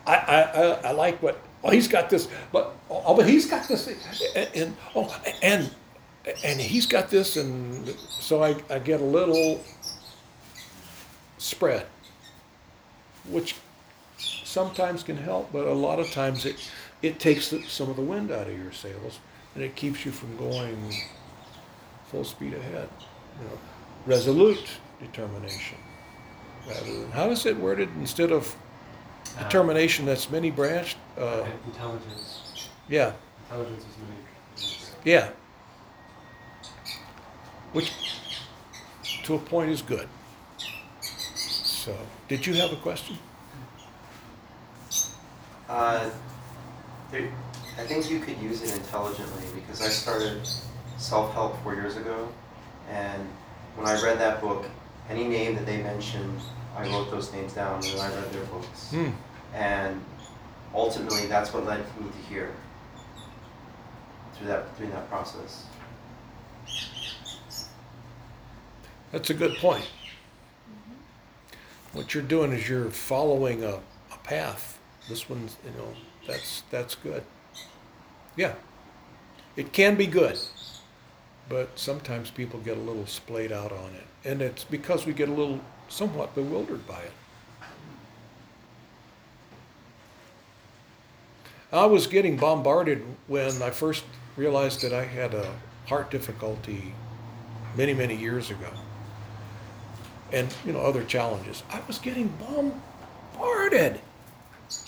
[0.05, 3.67] I, I, I, I like what oh he's got this but oh but he's got
[3.67, 3.87] this
[4.35, 5.69] and, and oh and
[6.43, 9.63] and he's got this and so I, I get a little
[11.37, 11.85] spread
[13.29, 13.55] which
[14.17, 16.55] sometimes can help but a lot of times it
[17.01, 19.19] it takes the, some of the wind out of your sails
[19.55, 20.93] and it keeps you from going
[22.11, 22.89] full speed ahead
[23.39, 23.57] you know
[24.05, 24.67] resolute
[24.99, 25.77] determination
[26.67, 28.55] rather than how is it worded instead of
[29.37, 32.69] Uh, determination that's many branched uh, intelligence.
[32.89, 33.13] yeah
[33.49, 35.13] Intelligence is many.
[35.13, 35.29] yeah
[37.73, 37.91] which
[39.23, 40.07] to a point is good
[40.57, 41.95] so
[42.27, 43.17] did you have a question
[45.69, 46.09] Uh,
[47.11, 47.31] there,
[47.77, 50.41] I think you could use it intelligently because I started
[50.97, 52.27] self-help four years ago,
[52.89, 53.23] and
[53.75, 54.65] when I read that book,
[55.09, 56.39] any name that they mentioned,
[56.75, 59.09] I wrote those names down and I read their books, hmm.
[59.53, 60.03] and
[60.73, 62.51] ultimately that's what led me to here
[64.33, 65.65] through that through that process.
[69.11, 69.87] That's a good point.
[71.93, 73.79] What you're doing is you're following a,
[74.13, 74.79] a path.
[75.07, 75.93] This one's you know
[76.27, 77.23] that's that's good.
[78.35, 78.53] Yeah.
[79.55, 80.37] It can be good
[81.49, 84.05] but sometimes people get a little splayed out on it.
[84.23, 87.11] And it's because we get a little somewhat bewildered by it.
[91.71, 94.03] I was getting bombarded when i first
[94.35, 95.53] realized that i had a
[95.85, 96.95] heart difficulty
[97.77, 98.71] many many years ago
[100.31, 101.63] and you know other challenges.
[101.71, 102.31] I was getting
[103.37, 103.99] bombarded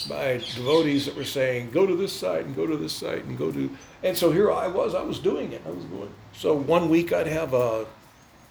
[0.08, 3.36] by devotees that were saying go to this site and go to this site and
[3.38, 5.62] go to and so here i was i was doing it.
[5.66, 7.88] I was going so one week i'd have a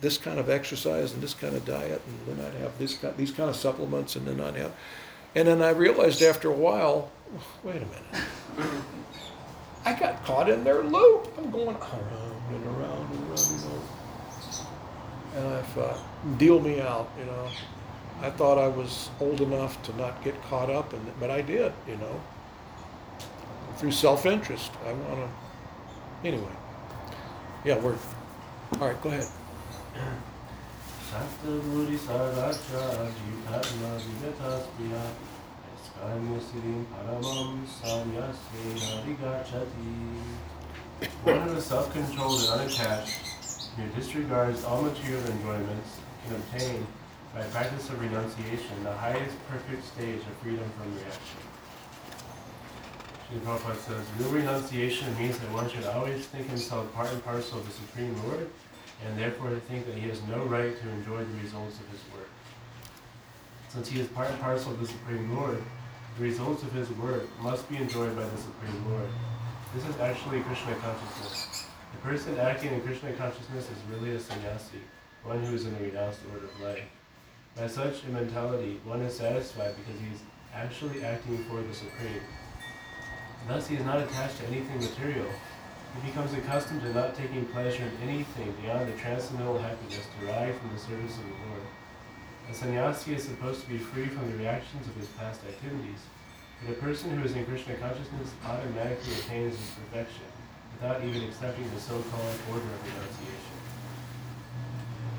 [0.01, 3.11] this kind of exercise and this kind of diet and then i'd have this ki-
[3.17, 4.73] these kind of supplements and then i'd have
[5.37, 7.13] and then i realized after a while
[7.63, 8.83] wait a minute.
[9.85, 11.33] I got caught in their loop.
[11.39, 11.85] I'm going around
[12.51, 13.60] and around and around
[15.37, 15.99] and I thought,
[16.39, 17.49] deal me out, you know.
[18.23, 21.41] I thought I was old enough to not get caught up in it, but I
[21.41, 22.21] did, you know.
[23.77, 26.29] Through self-interest, I want to.
[26.29, 26.53] Anyway,
[27.65, 27.97] yeah, we're.
[28.81, 29.27] All right, go ahead.
[41.25, 43.19] One who is self-controlled and unattached,
[43.77, 46.87] who disregards all material enjoyments, can obtain,
[47.35, 51.41] by practice of renunciation, the highest perfect stage of freedom from reaction.
[53.31, 57.59] Srila Prabhupada says, real renunciation means that one should always think himself part and parcel
[57.59, 58.51] of the Supreme Lord,
[59.07, 62.29] and therefore think that he has no right to enjoy the results of his work.
[63.69, 65.63] Since he is part and parcel of the Supreme Lord,
[66.19, 69.09] the results of his work must be enjoyed by the Supreme Lord.
[69.75, 71.50] This is actually Krishna consciousness.
[72.01, 74.81] The person acting in Krishna consciousness is really a sannyasi,
[75.23, 76.89] one who is in the renounced order of life.
[77.55, 80.23] By such a mentality, one is satisfied because he is
[80.55, 82.25] actually acting for the Supreme.
[83.47, 85.29] Thus, he is not attached to anything material.
[85.95, 90.73] He becomes accustomed to not taking pleasure in anything beyond the transcendental happiness derived from
[90.73, 91.67] the service of the Lord.
[92.51, 96.01] A sannyasi is supposed to be free from the reactions of his past activities,
[96.65, 100.30] but a person who is in Krishna consciousness automatically attains his perfection
[100.81, 103.57] without even accepting the so-called order of renunciation.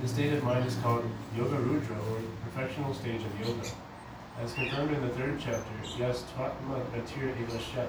[0.01, 1.05] This state of mind is called
[1.35, 3.69] yogarudha, or the perfectional stage of yoga.
[4.41, 7.87] As confirmed in the third chapter, Yas Twatma Atir Egashyat,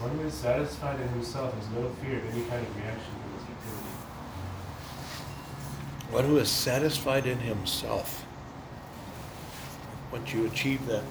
[0.00, 3.32] one who is satisfied in himself has no fear of any kind of reaction from
[3.32, 3.94] this activity.
[6.10, 8.26] One who is satisfied in himself.
[10.12, 11.04] Once you achieve that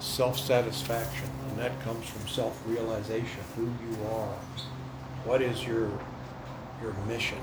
[0.00, 4.34] self satisfaction, and that comes from self realization, who you are,
[5.24, 5.90] what is your,
[6.82, 7.38] your mission?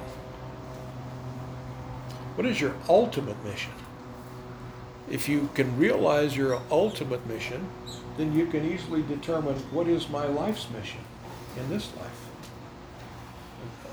[2.35, 3.73] What is your ultimate mission?
[5.09, 7.67] If you can realize your ultimate mission,
[8.17, 11.01] then you can easily determine what is my life's mission
[11.57, 12.27] in this life.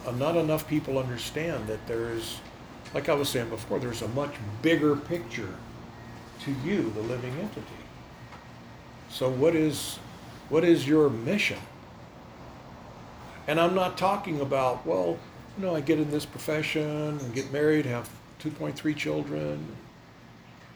[0.07, 2.39] Uh, Not enough people understand that there is,
[2.95, 5.55] like I was saying before, there's a much bigger picture
[6.45, 7.67] to you, the living entity.
[9.11, 9.99] So what is
[10.49, 11.59] what is your mission?
[13.49, 15.19] And I'm not talking about, well,
[15.57, 19.67] you know, I get in this profession and get married, have 2.3 children,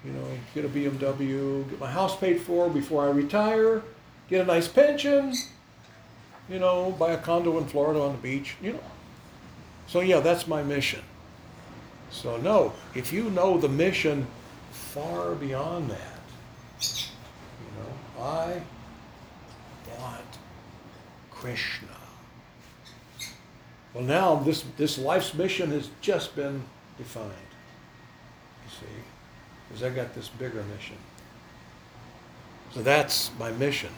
[0.03, 3.83] you know, get a BMW, get my house paid for before I retire,
[4.29, 5.35] get a nice pension,
[6.49, 8.81] you know, buy a condo in Florida on the beach, you know.
[9.87, 11.03] So yeah, that's my mission.
[12.11, 14.27] So no, if you know the mission
[14.71, 16.21] far beyond that,
[16.81, 18.63] you know, I
[19.99, 20.25] want
[21.31, 22.02] Krishna.
[23.95, 26.63] Well, now this this life's mission has just been
[26.97, 27.31] defined.
[28.65, 29.03] You see,
[29.69, 30.97] because I got this bigger mission.
[32.73, 33.91] So that's my mission.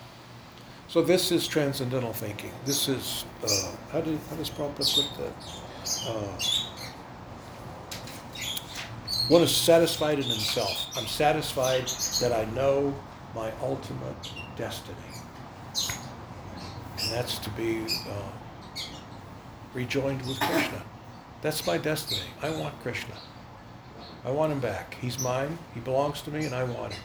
[0.88, 2.50] So this is transcendental thinking.
[2.64, 6.08] This is uh, how did how does Prabhupada put that?
[6.08, 6.38] Uh,
[9.28, 10.88] one is satisfied in himself.
[10.96, 11.86] I'm satisfied
[12.20, 12.94] that I know
[13.34, 14.96] my ultimate destiny,
[17.00, 18.43] and that's to be uh,
[19.74, 20.82] rejoined with Krishna.
[21.42, 22.22] That's my destiny.
[22.40, 23.14] I want Krishna.
[24.24, 24.96] I want him back.
[25.00, 25.58] He's mine.
[25.74, 27.02] He belongs to me, and I want him.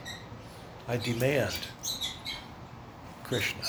[0.88, 1.58] I demand
[3.24, 3.64] Krishna.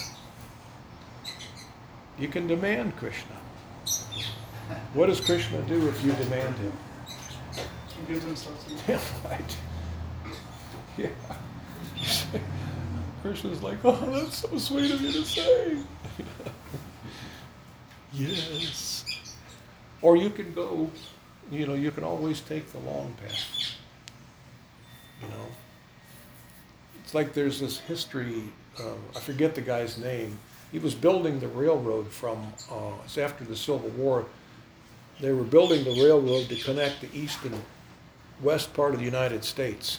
[2.19, 3.37] You can demand Krishna.
[4.95, 6.73] What does Krishna do if you demand him?
[7.55, 8.79] He gives himself to you.
[8.89, 9.57] Yeah, right.
[10.97, 11.09] Yeah.
[13.23, 15.79] Krishna's like, oh, that's so sweet of you to say.
[18.13, 19.05] yes.
[20.03, 20.91] Or you can go,
[21.51, 23.75] you know, you can always take the long path.
[25.21, 25.47] You know?
[27.03, 28.45] It's like there's this history,
[28.79, 30.39] I forget the guy's name.
[30.73, 34.27] He was building the railroad from, uh, it's after the Civil War.
[35.21, 37.61] They were building the railroad to connect the east and
[38.41, 39.99] west part of the United States.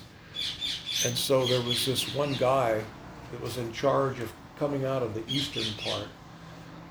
[1.05, 2.81] And so there was this one guy
[3.31, 6.07] that was in charge of coming out of the eastern part.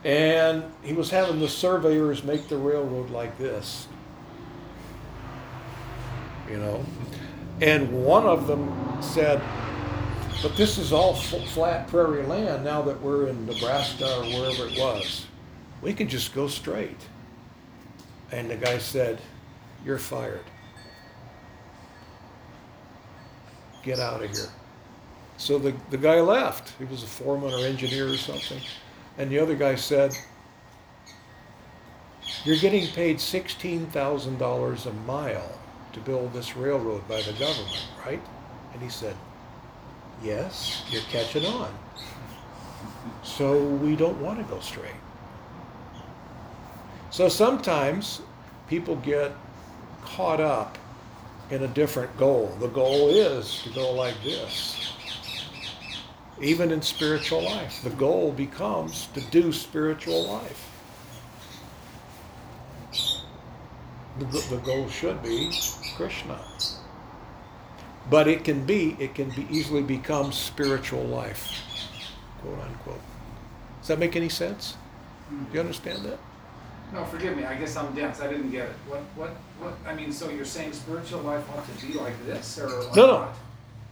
[0.04, 3.86] And he was having the surveyors make the railroad like this.
[6.48, 6.84] You know?
[7.60, 9.42] And one of them said,
[10.42, 14.78] but this is all flat prairie land now that we're in Nebraska or wherever it
[14.78, 15.26] was.
[15.82, 17.00] We can just go straight.
[18.32, 19.20] And the guy said,
[19.84, 20.44] You're fired.
[23.82, 24.48] Get out of here.
[25.36, 26.72] So the, the guy left.
[26.78, 28.60] He was a foreman or engineer or something.
[29.20, 30.16] And the other guy said,
[32.42, 35.58] You're getting paid $16,000 a mile
[35.92, 38.22] to build this railroad by the government, right?
[38.72, 39.14] And he said,
[40.22, 41.70] Yes, you're catching on.
[43.22, 44.94] So we don't want to go straight.
[47.10, 48.22] So sometimes
[48.68, 49.32] people get
[50.02, 50.78] caught up
[51.50, 52.56] in a different goal.
[52.58, 54.94] The goal is to go like this.
[56.40, 60.66] Even in spiritual life, the goal becomes to do spiritual life.
[64.18, 65.52] The, the goal should be
[65.96, 66.38] Krishna.
[68.08, 71.52] But it can be, it can be easily become spiritual life,
[72.40, 73.00] quote unquote.
[73.80, 74.76] Does that make any sense?
[75.30, 76.18] Do you understand that?
[76.92, 78.74] No, forgive me, I guess I'm dense, I didn't get it.
[78.88, 79.30] What, what,
[79.60, 82.96] what, I mean, so you're saying spiritual life ought to be like this, or like
[82.96, 83.16] No, no.
[83.20, 83.36] what?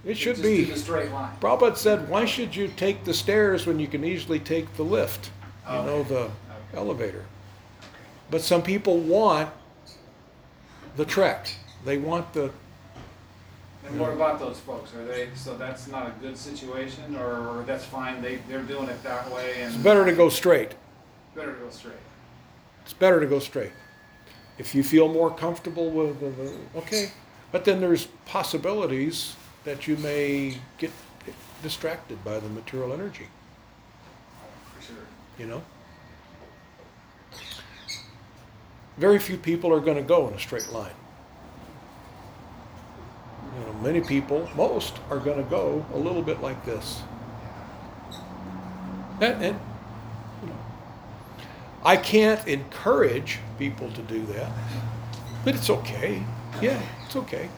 [0.05, 0.65] It should Just be.
[0.65, 1.33] do the straight line.
[1.41, 5.31] Prabhupada said, why should you take the stairs when you can easily take the lift?
[5.69, 6.31] you know, the Okay.
[6.77, 7.25] elevator.
[8.31, 9.51] But some people want
[10.97, 11.51] the trek.
[11.85, 12.51] They want the,
[13.87, 14.95] And what about those folks?
[14.95, 19.03] Are they, so that's not a good situation, or that's fine, they, they're doing it
[19.03, 19.75] that way and?
[19.75, 20.73] it's better to go straight.
[21.35, 21.95] Better to go straight.
[22.85, 23.73] It's better to go straight.
[24.59, 27.11] If you feel more comfortable with, the the- okay,
[27.53, 30.91] but then there's possibilities that you may get
[31.63, 33.27] distracted by the material energy,
[34.77, 34.97] For sure.
[35.39, 35.63] you know?
[38.97, 40.93] Very few people are gonna go in a straight line.
[43.55, 47.03] You know, many people, most are gonna go a little bit like this.
[49.21, 49.61] And, and,
[50.43, 50.59] you know,
[51.85, 54.51] I can't encourage people to do that,
[55.45, 56.23] but it's okay.
[56.61, 57.49] Yeah, it's okay.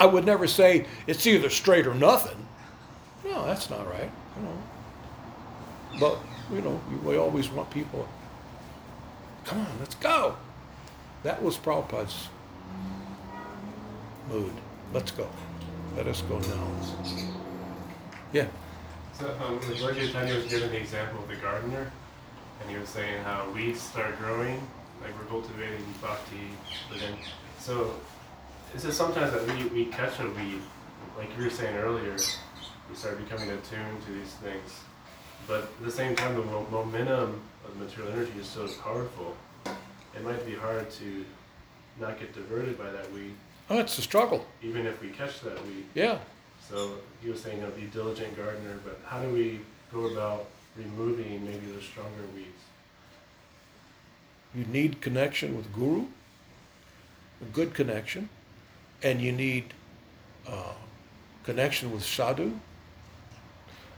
[0.00, 2.46] I would never say it's either straight or nothing.
[3.22, 4.10] No, that's not right.
[4.36, 4.62] You know.
[6.00, 6.18] But
[6.50, 8.08] you know, we always want people.
[9.44, 10.36] Come on, let's go.
[11.22, 12.28] That was Prabhupada's
[14.30, 14.52] mood.
[14.94, 15.28] Let's go.
[15.96, 16.66] Let us go now.
[18.32, 18.46] Yeah.
[19.12, 21.90] So, um, Lord Chaitanya was giving the example of the gardener,
[22.62, 24.66] and he was saying how weeds start growing,
[25.02, 26.48] like we're cultivating bhakti,
[26.88, 27.14] but then,
[27.58, 27.94] so,
[28.74, 30.60] it's just sometimes that we, we catch a weed,
[31.18, 32.16] like you were saying earlier,
[32.88, 34.80] we start becoming attuned to these things.
[35.46, 40.24] But at the same time, the mo- momentum of material energy is so powerful, it
[40.24, 41.24] might be hard to
[42.00, 43.34] not get diverted by that weed,
[43.68, 44.44] Oh, it's a struggle.
[44.62, 45.84] even if we catch that weed.
[45.94, 46.18] Yeah.
[46.68, 49.60] So he was saying, you know, be diligent gardener, but how do we
[49.92, 50.46] go about
[50.76, 52.48] removing maybe the stronger weeds?
[54.54, 56.06] You need connection with Guru,
[57.40, 58.28] a good connection,
[59.02, 59.72] and you need
[60.46, 60.72] uh,
[61.44, 62.52] connection with Sadhu.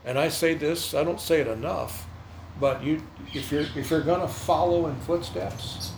[0.05, 2.07] And I say this, I don't say it enough,
[2.59, 5.93] but you, if you're if you're gonna follow in footsteps,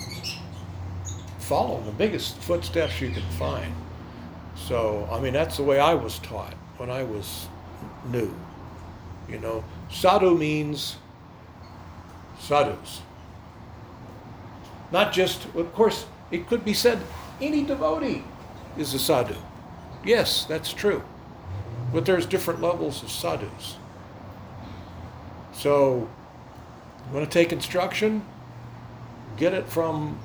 [1.38, 3.74] follow the biggest footsteps you can find.
[4.56, 7.48] So I mean that's the way I was taught when I was
[8.06, 8.34] new.
[9.28, 10.96] You know, sadhu means
[12.38, 13.00] sadhus.
[14.92, 17.00] Not just, of course, it could be said
[17.40, 18.22] any devotee
[18.76, 19.36] is a sadhu.
[20.04, 21.02] Yes, that's true.
[21.92, 23.76] But there's different levels of sadhus.
[25.52, 26.08] So,
[27.06, 28.24] you want to take instruction?
[29.36, 30.18] Get it from.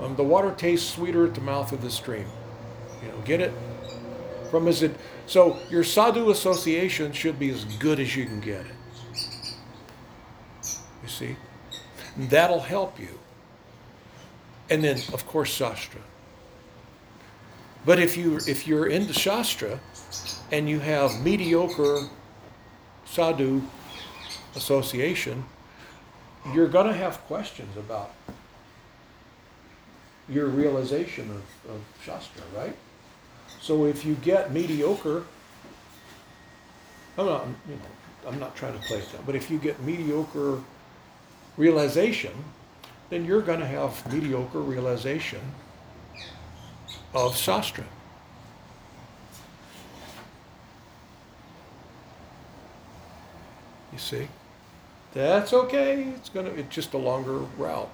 [0.00, 2.26] Um, the water tastes sweeter at the mouth of the stream.
[3.02, 3.52] You know, get it
[4.50, 4.96] from is it.
[5.26, 9.54] So your sadhu association should be as good as you can get it.
[11.02, 11.36] You see,
[12.16, 13.18] and that'll help you.
[14.70, 16.00] And then, of course, shastra.
[17.86, 19.80] But if you if you're into shastra,
[20.50, 22.08] and you have mediocre
[23.04, 23.62] sadhu
[24.54, 25.44] association,
[26.52, 28.12] you're going to have questions about
[30.28, 32.76] your realization of, of Shastra, right?
[33.60, 35.24] So if you get mediocre,
[37.16, 40.60] I'm not, you know, I'm not trying to it down, but if you get mediocre
[41.56, 42.32] realization,
[43.10, 45.40] then you're going to have mediocre realization
[47.14, 47.84] of Shastra.
[53.92, 54.28] You see?
[55.14, 56.04] That's okay.
[56.16, 57.90] It's gonna it's just a longer route.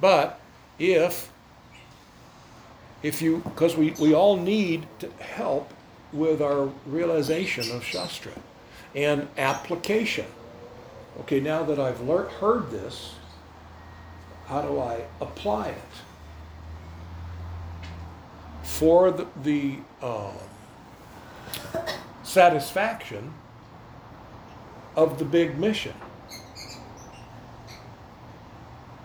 [0.00, 0.40] But
[0.78, 1.30] if
[3.02, 5.72] if you because we, we all need to help
[6.12, 8.32] with our realization of Shastra
[8.94, 10.26] and application.
[11.20, 13.14] Okay, now that I've heard this,
[14.50, 15.92] how do I apply it?
[18.64, 20.34] For the, the um,
[22.24, 23.32] satisfaction
[24.96, 25.94] of the big mission.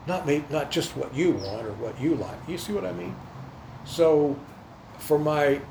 [0.07, 2.37] Not me, not just what you want or what you like.
[2.47, 3.15] You see what I mean?
[3.85, 4.35] So,
[4.97, 5.61] for my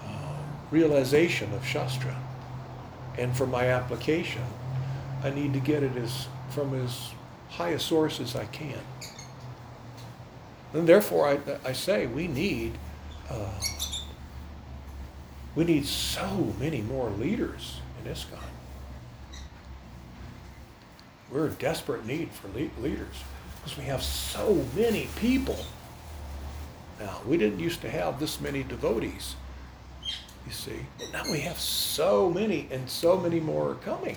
[0.00, 0.36] uh,
[0.70, 2.14] realization of Shastra
[3.16, 4.44] and for my application,
[5.22, 7.12] I need to get it as from as
[7.52, 8.80] high a source as I can.
[10.72, 12.72] And therefore, I, I say we need
[13.30, 13.50] uh,
[15.54, 18.38] we need so many more leaders in ISKCON.
[21.30, 23.16] We're in desperate need for le- leaders
[23.56, 25.58] because we have so many people.
[26.98, 29.34] Now, we didn't used to have this many devotees,
[30.46, 34.16] you see, but now we have so many, and so many more are coming.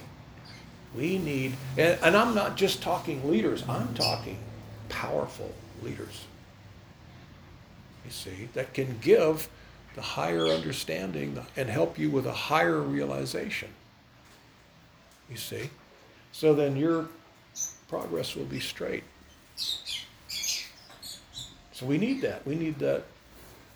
[0.95, 4.37] We need, and, and I'm not just talking leaders, I'm talking
[4.89, 6.25] powerful leaders,
[8.05, 9.49] you see, that can give
[9.95, 13.69] the higher understanding and help you with a higher realization.
[15.29, 15.69] You see?
[16.31, 17.07] So then your
[17.87, 19.03] progress will be straight.
[21.71, 22.45] So we need that.
[22.45, 23.03] We need that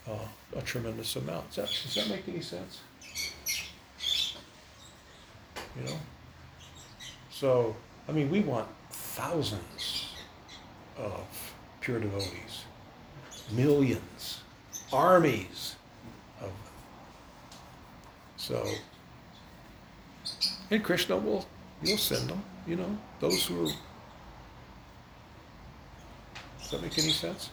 [0.08, 1.48] uh, a tremendous amount.
[1.48, 2.80] Does that, does that make any sense?
[5.78, 6.00] You know?
[7.40, 7.74] So,
[8.10, 10.10] I mean, we want thousands
[10.98, 11.24] of
[11.80, 12.66] pure devotees,
[13.54, 14.42] millions,
[14.92, 15.78] armies
[16.42, 16.74] of them.
[18.36, 18.68] So,
[20.70, 21.46] and Krishna will,
[21.82, 23.72] you'll send them, you know, those who are.
[26.60, 27.52] Does that make any sense?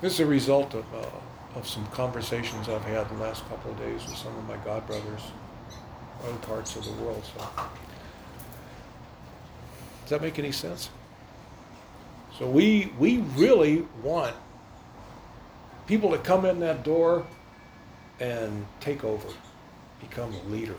[0.00, 3.78] This is a result of, uh, of some conversations I've had the last couple of
[3.78, 5.20] days with some of my godbrothers,
[6.24, 7.22] other parts of the world.
[7.24, 7.48] So,
[10.02, 10.90] does that make any sense?
[12.38, 14.34] So we we really want
[15.86, 17.26] people to come in that door
[18.20, 19.28] and take over,
[20.00, 20.76] become a leader.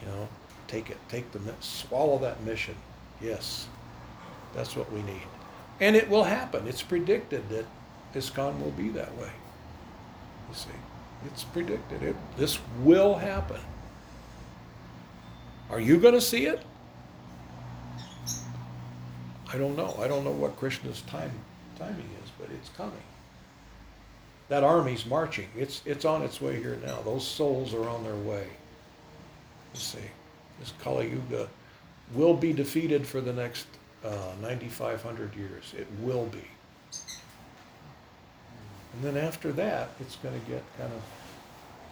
[0.00, 0.28] You know,
[0.66, 2.74] take it, take the swallow that mission.
[3.20, 3.66] Yes,
[4.54, 5.22] that's what we need.
[5.80, 6.68] And it will happen.
[6.68, 7.64] It's predicted that
[8.14, 9.30] ISKCON will be that way.
[10.48, 10.68] You see,
[11.26, 12.02] it's predicted.
[12.02, 13.60] It, this will happen.
[15.74, 16.62] Are you going to see it?
[19.52, 19.96] I don't know.
[20.00, 21.32] I don't know what Krishna's time
[21.76, 23.02] timing is, but it's coming.
[24.50, 25.48] That army's marching.
[25.56, 27.00] It's it's on its way here now.
[27.02, 28.46] Those souls are on their way.
[29.74, 29.98] You see,
[30.60, 31.48] this Kali Yuga
[32.14, 33.66] will be defeated for the next
[34.04, 35.74] uh, 9,500 years.
[35.76, 36.46] It will be.
[38.92, 41.02] And then after that, it's going to get kind of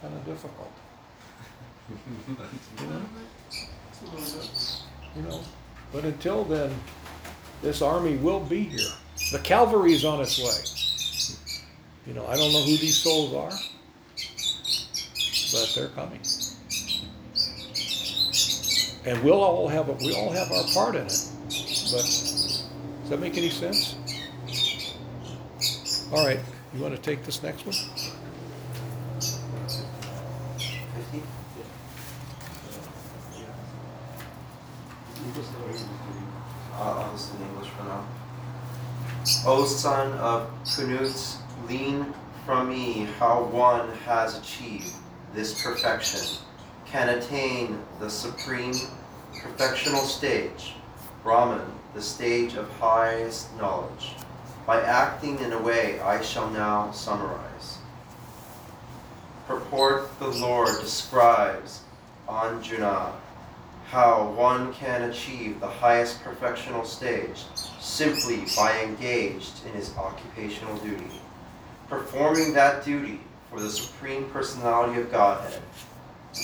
[0.01, 0.73] kind of difficult.
[2.81, 3.03] You know?
[5.17, 5.41] You know,
[5.93, 6.75] but until then,
[7.63, 8.91] this army will be here.
[9.31, 10.65] The cavalry is on its way.
[12.07, 13.53] You know, I don't know who these souls are,
[15.53, 16.21] but they're coming.
[19.05, 21.29] And we'll all have a, we all have our part in it.
[21.45, 23.97] But does that make any sense?
[26.13, 26.41] All right,
[26.75, 27.75] you want to take this next one?
[30.95, 31.23] Fifty?
[36.75, 38.05] Uh, I'll listen in English for now.
[39.45, 41.13] O son of Kunti,
[41.67, 42.15] lean
[42.47, 44.95] from me how one has achieved
[45.35, 46.39] this perfection,
[46.87, 48.75] can attain the supreme
[49.35, 50.75] perfectional stage,
[51.25, 54.15] Brahman, the stage of highest knowledge,
[54.65, 57.79] by acting in a way I shall now summarize.
[59.49, 61.81] Purport the Lord describes
[62.29, 63.13] Arjuna
[63.93, 67.45] how one can achieve the highest perfectional stage
[67.79, 71.21] simply by engaged in his occupational duty.
[71.91, 73.21] Performing that duty
[73.51, 75.61] for the Supreme Personality of Godhead,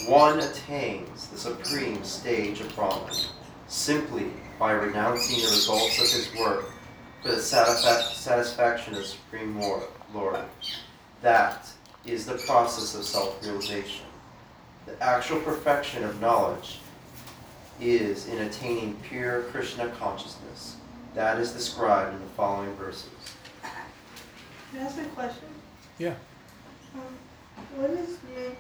[0.06, 3.14] one attains the supreme stage of Brahman
[3.66, 4.26] simply
[4.58, 6.66] by renouncing the results of his work
[7.22, 9.58] for the satisfaction of the Supreme
[10.12, 10.44] Lord.
[11.22, 11.66] That
[12.04, 14.04] is the process of self realization.
[14.84, 16.80] The actual perfection of knowledge
[17.80, 20.76] is in attaining pure Krishna consciousness.
[21.14, 23.08] That is described in the following verses.
[23.62, 25.48] Can I ask a question?
[25.98, 26.14] Yeah.
[26.94, 27.00] Um,
[27.76, 28.56] what is meant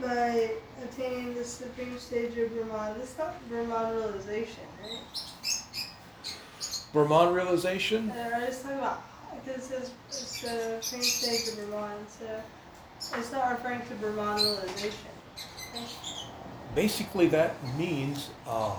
[0.00, 0.52] by
[0.82, 3.00] attaining the supreme stage of Brahman?
[3.00, 5.00] It's not Brahman realization, right?
[6.92, 8.10] Brahman realization?
[8.10, 9.02] Uh, right, it's talking about,
[9.44, 12.42] because it it's the supreme stage of Brahman, so
[13.18, 15.10] it's not referring to Brahman realization.
[15.74, 16.29] right?
[16.74, 18.76] Basically, that means uh,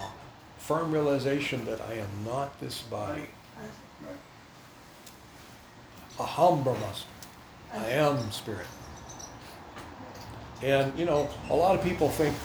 [0.58, 3.28] firm realization that I am not this body.
[6.18, 7.06] Aham Brahmasmi.
[7.74, 8.68] I am spirit.
[10.62, 12.36] And, you know, a lot of people think,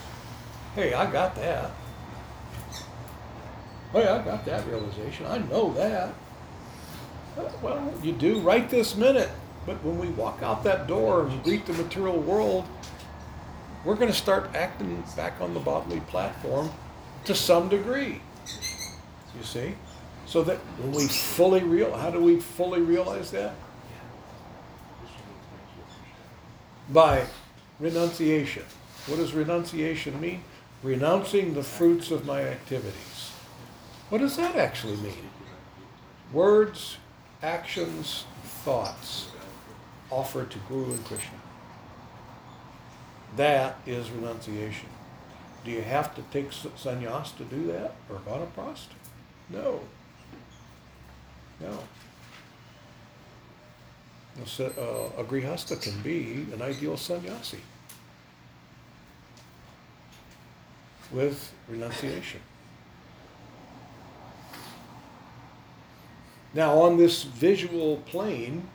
[0.75, 1.71] hey, I got that.
[3.93, 5.27] Hey, I got that realization.
[5.27, 6.15] I know that.
[7.63, 9.31] Well, you do right this minute.
[9.67, 12.65] But when we walk out that door and greet the material world,
[13.87, 16.69] we're going to start acting back on the bodily platform
[17.25, 18.21] to some degree.
[19.39, 19.75] You see?
[20.27, 23.55] So that when we fully real, how do we fully realize that?
[26.91, 27.27] By
[27.79, 28.65] renunciation.
[29.07, 30.43] What does renunciation mean?
[30.83, 33.31] Renouncing the fruits of my activities.
[34.09, 35.31] What does that actually mean?
[36.33, 36.97] Words,
[37.41, 38.25] actions,
[38.65, 39.29] thoughts
[40.11, 41.39] offered to Guru and Krishna.
[43.37, 44.89] That is renunciation.
[45.65, 48.95] Do you have to take sannyas to do that or vanaprastha?
[49.51, 49.81] No.
[51.61, 51.79] No.
[54.39, 57.59] Uh, a grihasta can be an ideal sannyasi
[61.11, 62.41] with renunciation.
[66.53, 68.67] Now, on this visual plane,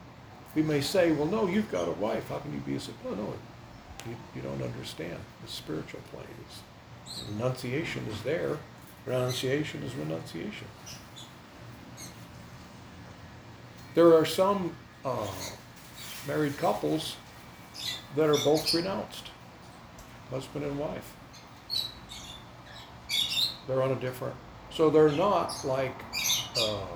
[0.54, 2.28] we may say, well, no, you've got a wife.
[2.28, 2.80] How can you be a.
[2.80, 3.16] sannyasi?
[3.16, 3.34] No,
[4.06, 6.24] you, you don't understand the spiritual plane.
[6.46, 8.58] It's, renunciation is there,
[9.06, 10.66] renunciation is renunciation.
[13.94, 14.74] There are some
[15.04, 15.26] uh,
[16.26, 17.16] married couples
[18.16, 19.30] that are both renounced,
[20.30, 21.14] husband and wife.
[23.66, 24.34] They're on a different,
[24.70, 25.94] so they're not like
[26.58, 26.86] uh,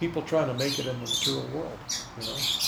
[0.00, 1.78] people trying to make it in the material world,
[2.20, 2.65] you know.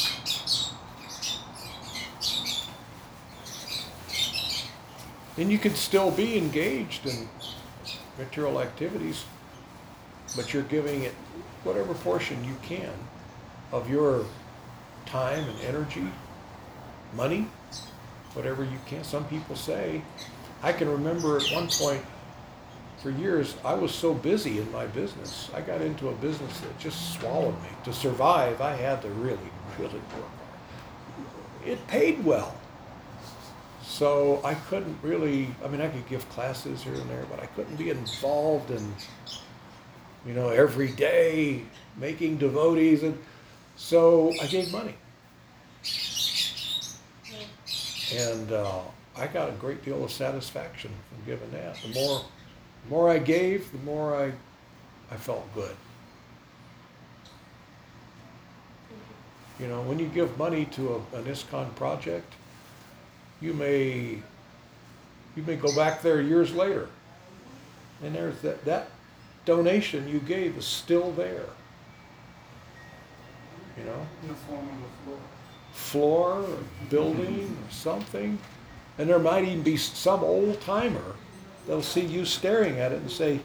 [5.38, 7.28] And you could still be engaged in
[8.18, 9.24] material activities,
[10.34, 11.14] but you're giving it
[11.62, 12.92] whatever portion you can
[13.72, 14.26] of your
[15.06, 16.08] time and energy,
[17.14, 17.46] money,
[18.34, 19.04] whatever you can.
[19.04, 20.02] Some people say,
[20.62, 22.04] I can remember at one point
[23.00, 25.50] for years, I was so busy in my business.
[25.54, 27.68] I got into a business that just swallowed me.
[27.84, 29.38] To survive, I had to really,
[29.78, 30.30] really work.
[31.64, 32.57] It paid well.
[33.88, 37.46] So I couldn't really, I mean, I could give classes here and there, but I
[37.46, 38.94] couldn't be involved in,
[40.26, 41.62] you know, every day
[41.96, 43.02] making devotees.
[43.02, 43.18] And
[43.76, 44.94] so I gave money.
[48.14, 48.82] And uh,
[49.16, 51.76] I got a great deal of satisfaction from giving that.
[51.82, 52.24] The more,
[52.84, 54.32] the more I gave, the more I,
[55.10, 55.74] I felt good.
[59.58, 62.34] You know, when you give money to a, an ISKCON project,
[63.40, 64.22] you may,
[65.36, 66.88] you may go back there years later,
[68.02, 68.88] and there's that, that
[69.44, 71.46] donation you gave is still there.
[73.78, 74.06] You know?
[74.22, 75.18] In the form of a floor.
[75.72, 76.58] floor or
[76.90, 78.38] building or something.
[78.98, 81.14] And there might even be some old timer
[81.66, 83.40] that'll see you staring at it and say,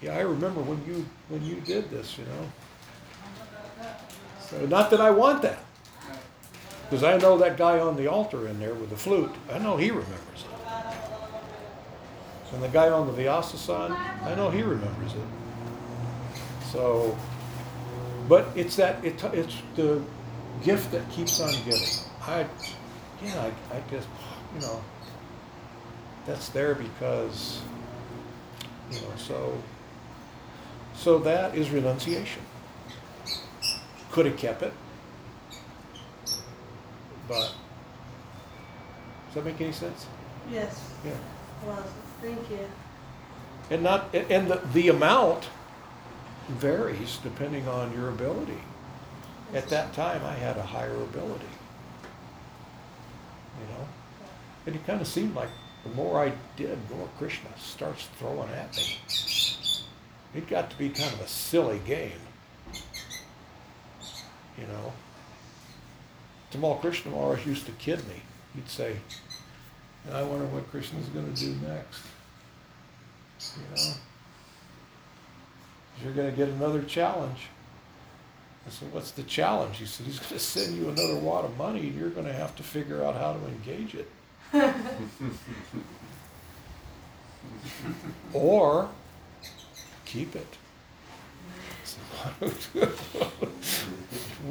[0.00, 3.86] Yeah, I remember when you when you did this, you know.
[4.40, 5.60] So not that I want that.
[6.92, 9.78] Because I know that guy on the altar in there with the flute, I know
[9.78, 10.74] he remembers it.
[12.52, 15.24] And the guy on the Vyasasan, I know he remembers it.
[16.70, 17.16] So
[18.28, 20.02] but it's that it, it's the
[20.62, 21.80] gift that keeps on giving.
[22.26, 22.46] I,
[23.24, 24.08] yeah, I, I just,
[24.54, 24.84] you know,
[26.26, 27.62] that's there because,
[28.90, 29.62] you know, so,
[30.94, 32.42] so that is renunciation.
[34.10, 34.74] Could have kept it,
[37.28, 37.52] but
[39.26, 40.06] does that make any sense?
[40.50, 40.90] Yes.
[41.04, 41.12] Yeah.
[41.66, 41.84] Well,
[42.20, 42.68] thank you.
[43.70, 45.48] And not, and the, the amount
[46.48, 48.58] varies depending on your ability.
[49.54, 51.44] At that time, I had a higher ability.
[53.60, 53.88] You know?
[54.66, 55.50] And it kind of seemed like
[55.84, 58.98] the more I did, the more Krishna starts throwing at me.
[60.34, 62.12] It got to be kind of a silly game.
[64.58, 64.92] You know?
[66.52, 68.22] Tamal Krishna always used to kid me.
[68.54, 68.96] He'd say,
[70.12, 72.02] I wonder what Krishna's going to do next.
[73.56, 73.94] You know?
[76.02, 77.48] You're going to get another challenge.
[78.66, 79.78] I said, What's the challenge?
[79.78, 82.32] He said, He's going to send you another wad of money and you're going to
[82.32, 84.08] have to figure out how to engage it.
[88.32, 88.88] or
[90.04, 90.58] keep it.
[91.84, 92.00] Said,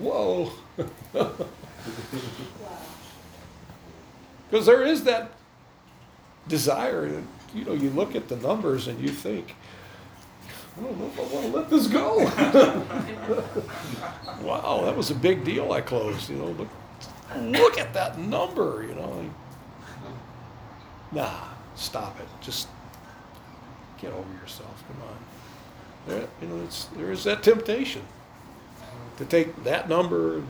[0.01, 0.51] Whoa.
[4.49, 5.31] Because there is that
[6.47, 7.23] desire,
[7.53, 9.55] you know, you look at the numbers and you think,
[10.77, 12.17] I don't know if I want to let this go.
[14.41, 16.29] wow, that was a big deal I closed.
[16.29, 16.69] You know, look,
[17.37, 18.85] look at that number.
[18.87, 19.29] You know,
[21.11, 21.43] nah,
[21.75, 22.27] stop it.
[22.41, 22.69] Just
[23.99, 24.83] get over yourself.
[24.87, 25.17] Come on.
[26.07, 26.65] There, you know,
[26.95, 28.03] there is that temptation
[29.17, 30.41] to take that number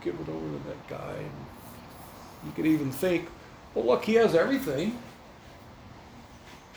[0.00, 1.14] give it over to that guy.
[1.18, 1.30] And
[2.44, 3.28] you could even think,
[3.74, 4.98] well, look, he has everything.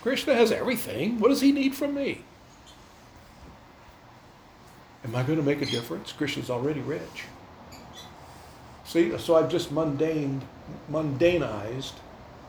[0.02, 1.20] Krishna has everything.
[1.20, 2.22] What does he need from me?
[5.06, 6.12] Am I going to make a difference?
[6.12, 7.24] Krishna's already rich.
[8.86, 10.42] See, so I've just mundane,
[10.92, 11.94] mundanized.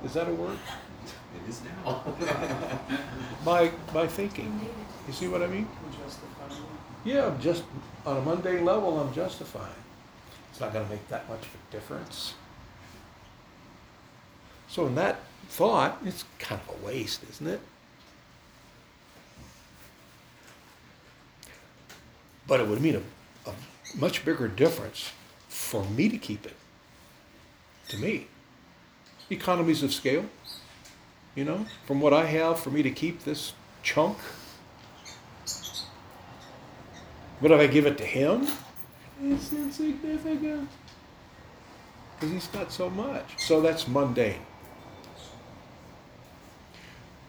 [0.05, 0.59] Is that a word?
[1.35, 2.05] It is now.
[3.45, 4.61] My my thinking.
[5.07, 5.69] You see what I mean?
[5.91, 6.69] Justifiable.
[7.05, 7.65] Yeah, I'm just
[8.07, 9.84] on a mundane level, I'm justifying.
[10.55, 12.35] It's not going to make that much of a difference.
[14.69, 17.61] So in that thought, it's kind of a waste, isn't it?
[22.47, 23.55] But it would mean a, a
[23.99, 25.11] much bigger difference
[25.49, 26.55] for me to keep it.
[27.89, 28.29] To me.
[29.31, 30.27] Economies of scale.
[31.35, 34.19] You know, from what I have, for me to keep this chunk.
[37.43, 38.47] But if I give it to him,
[39.33, 40.69] it's insignificant.
[42.15, 43.35] Because he's got so much.
[43.39, 44.41] So that's mundane.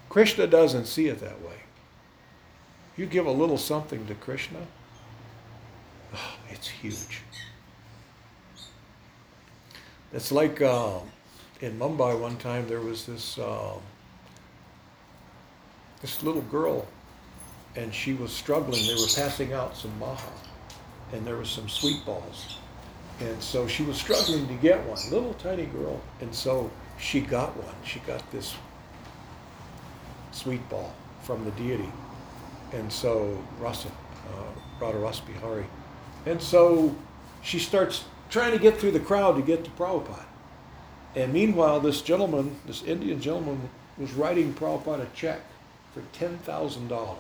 [0.10, 1.58] Krishna doesn't see it that way.
[2.96, 4.60] You give a little something to Krishna,
[6.14, 7.22] oh, it's huge.
[10.14, 11.00] It's like uh,
[11.60, 13.74] in Mumbai one time there was this uh,
[16.02, 16.88] this little girl,
[17.76, 18.86] and she was struggling.
[18.86, 20.32] They were passing out some maha,
[21.14, 22.58] and there was some sweet balls,
[23.20, 25.00] and so she was struggling to get one.
[25.12, 27.76] Little tiny girl, and so she got one.
[27.84, 28.56] She got this
[30.32, 30.94] sweet ball
[31.24, 31.90] from the deity.
[32.74, 35.66] And so Rasa, uh, Radha Ras Bihari.
[36.26, 36.96] And so
[37.42, 40.26] she starts trying to get through the crowd to get to Prabhupada.
[41.16, 45.42] And meanwhile, this gentleman, this Indian gentleman, was writing Prabhupada a check
[45.94, 47.16] for $10,000.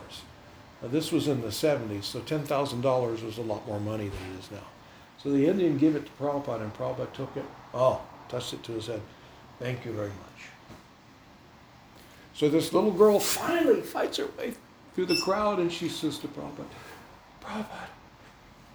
[0.81, 4.39] Now, this was in the 70s, so $10,000 was a lot more money than it
[4.39, 4.67] is now.
[5.21, 8.73] So the Indian gave it to Prabhupada, and Prabhupada took it, oh, touched it to
[8.73, 9.01] his head.
[9.59, 10.49] Thank you very much.
[12.33, 14.53] So this little girl finally fights her way
[14.93, 16.65] through the crowd and she says to Prabhupada,
[17.41, 17.87] Prabhupada,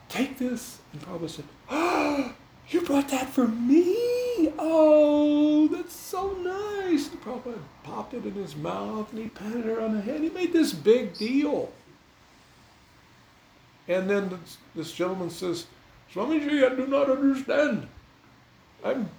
[0.09, 0.79] take this.
[0.93, 2.33] And Prabhupada said, Oh,
[2.69, 4.53] you brought that for me?
[4.59, 7.11] Oh, that's so nice.
[7.11, 10.23] And Prabhupada popped it in his mouth and he patted her on the head.
[10.23, 11.71] He made this big deal.
[13.91, 15.67] And then this, this gentleman says,
[16.15, 17.89] Swamiji, I do not understand.
[18.85, 19.11] I'm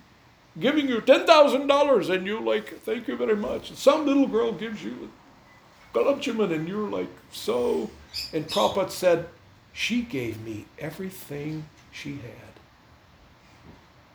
[0.58, 3.70] giving you ten thousand dollars and you like thank you very much.
[3.70, 5.12] And some little girl gives you
[5.94, 7.92] gulab jamun and you're like so
[8.34, 9.28] and Prabhupada said
[9.74, 12.54] she gave me everything she had.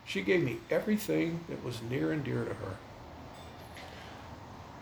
[0.05, 2.77] She gave me everything that was near and dear to her.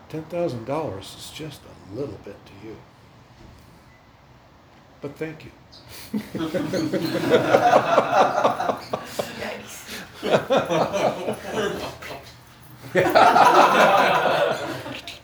[0.08, 2.76] Ten thousand dollars is just a little bit to you
[5.00, 5.50] but thank you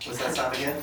[0.04, 0.82] What's that sound again?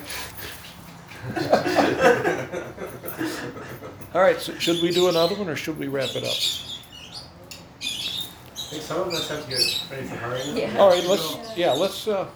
[4.14, 6.70] all right so should we do another one or should we wrap it up
[8.70, 10.56] I think some of us have to get ready for hurrying.
[10.56, 10.78] Yeah.
[10.78, 12.28] All right, let's, yeah, let's, uh,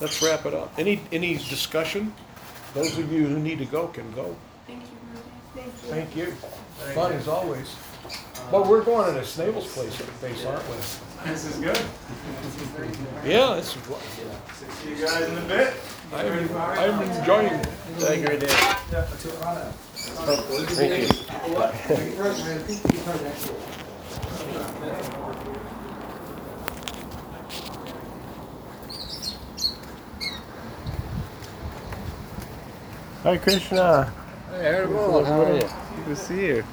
[0.00, 0.72] let's wrap it up.
[0.78, 2.14] Any, any discussion?
[2.72, 4.34] Those of you who need to go can go.
[4.70, 5.22] Thank you, Rudy.
[5.54, 5.66] Thank
[6.16, 6.26] you.
[6.26, 6.26] Thank you.
[6.94, 7.74] Fun as always.
[8.04, 8.08] Uh,
[8.50, 10.76] but we're going to Snavels place, place, aren't we?
[11.30, 11.78] This is good.
[13.24, 15.74] Yeah, it's, See you guys in a bit.
[16.12, 17.62] I'm, I'm enjoying.
[17.98, 18.50] Thank you, Dave.
[20.70, 21.00] Thank you.
[33.22, 34.10] Hi, Krishna.
[34.60, 35.60] Hey, Haribol, how are you?
[36.04, 36.64] Good to see you.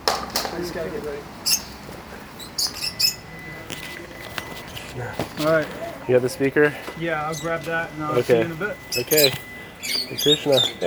[5.39, 5.67] All right.
[6.05, 6.75] You have the speaker?
[6.99, 8.45] Yeah, I'll grab that and I'll see you Okay.
[8.45, 8.77] in a bit.
[8.97, 9.31] Okay.
[9.79, 10.59] Hey, Krishna.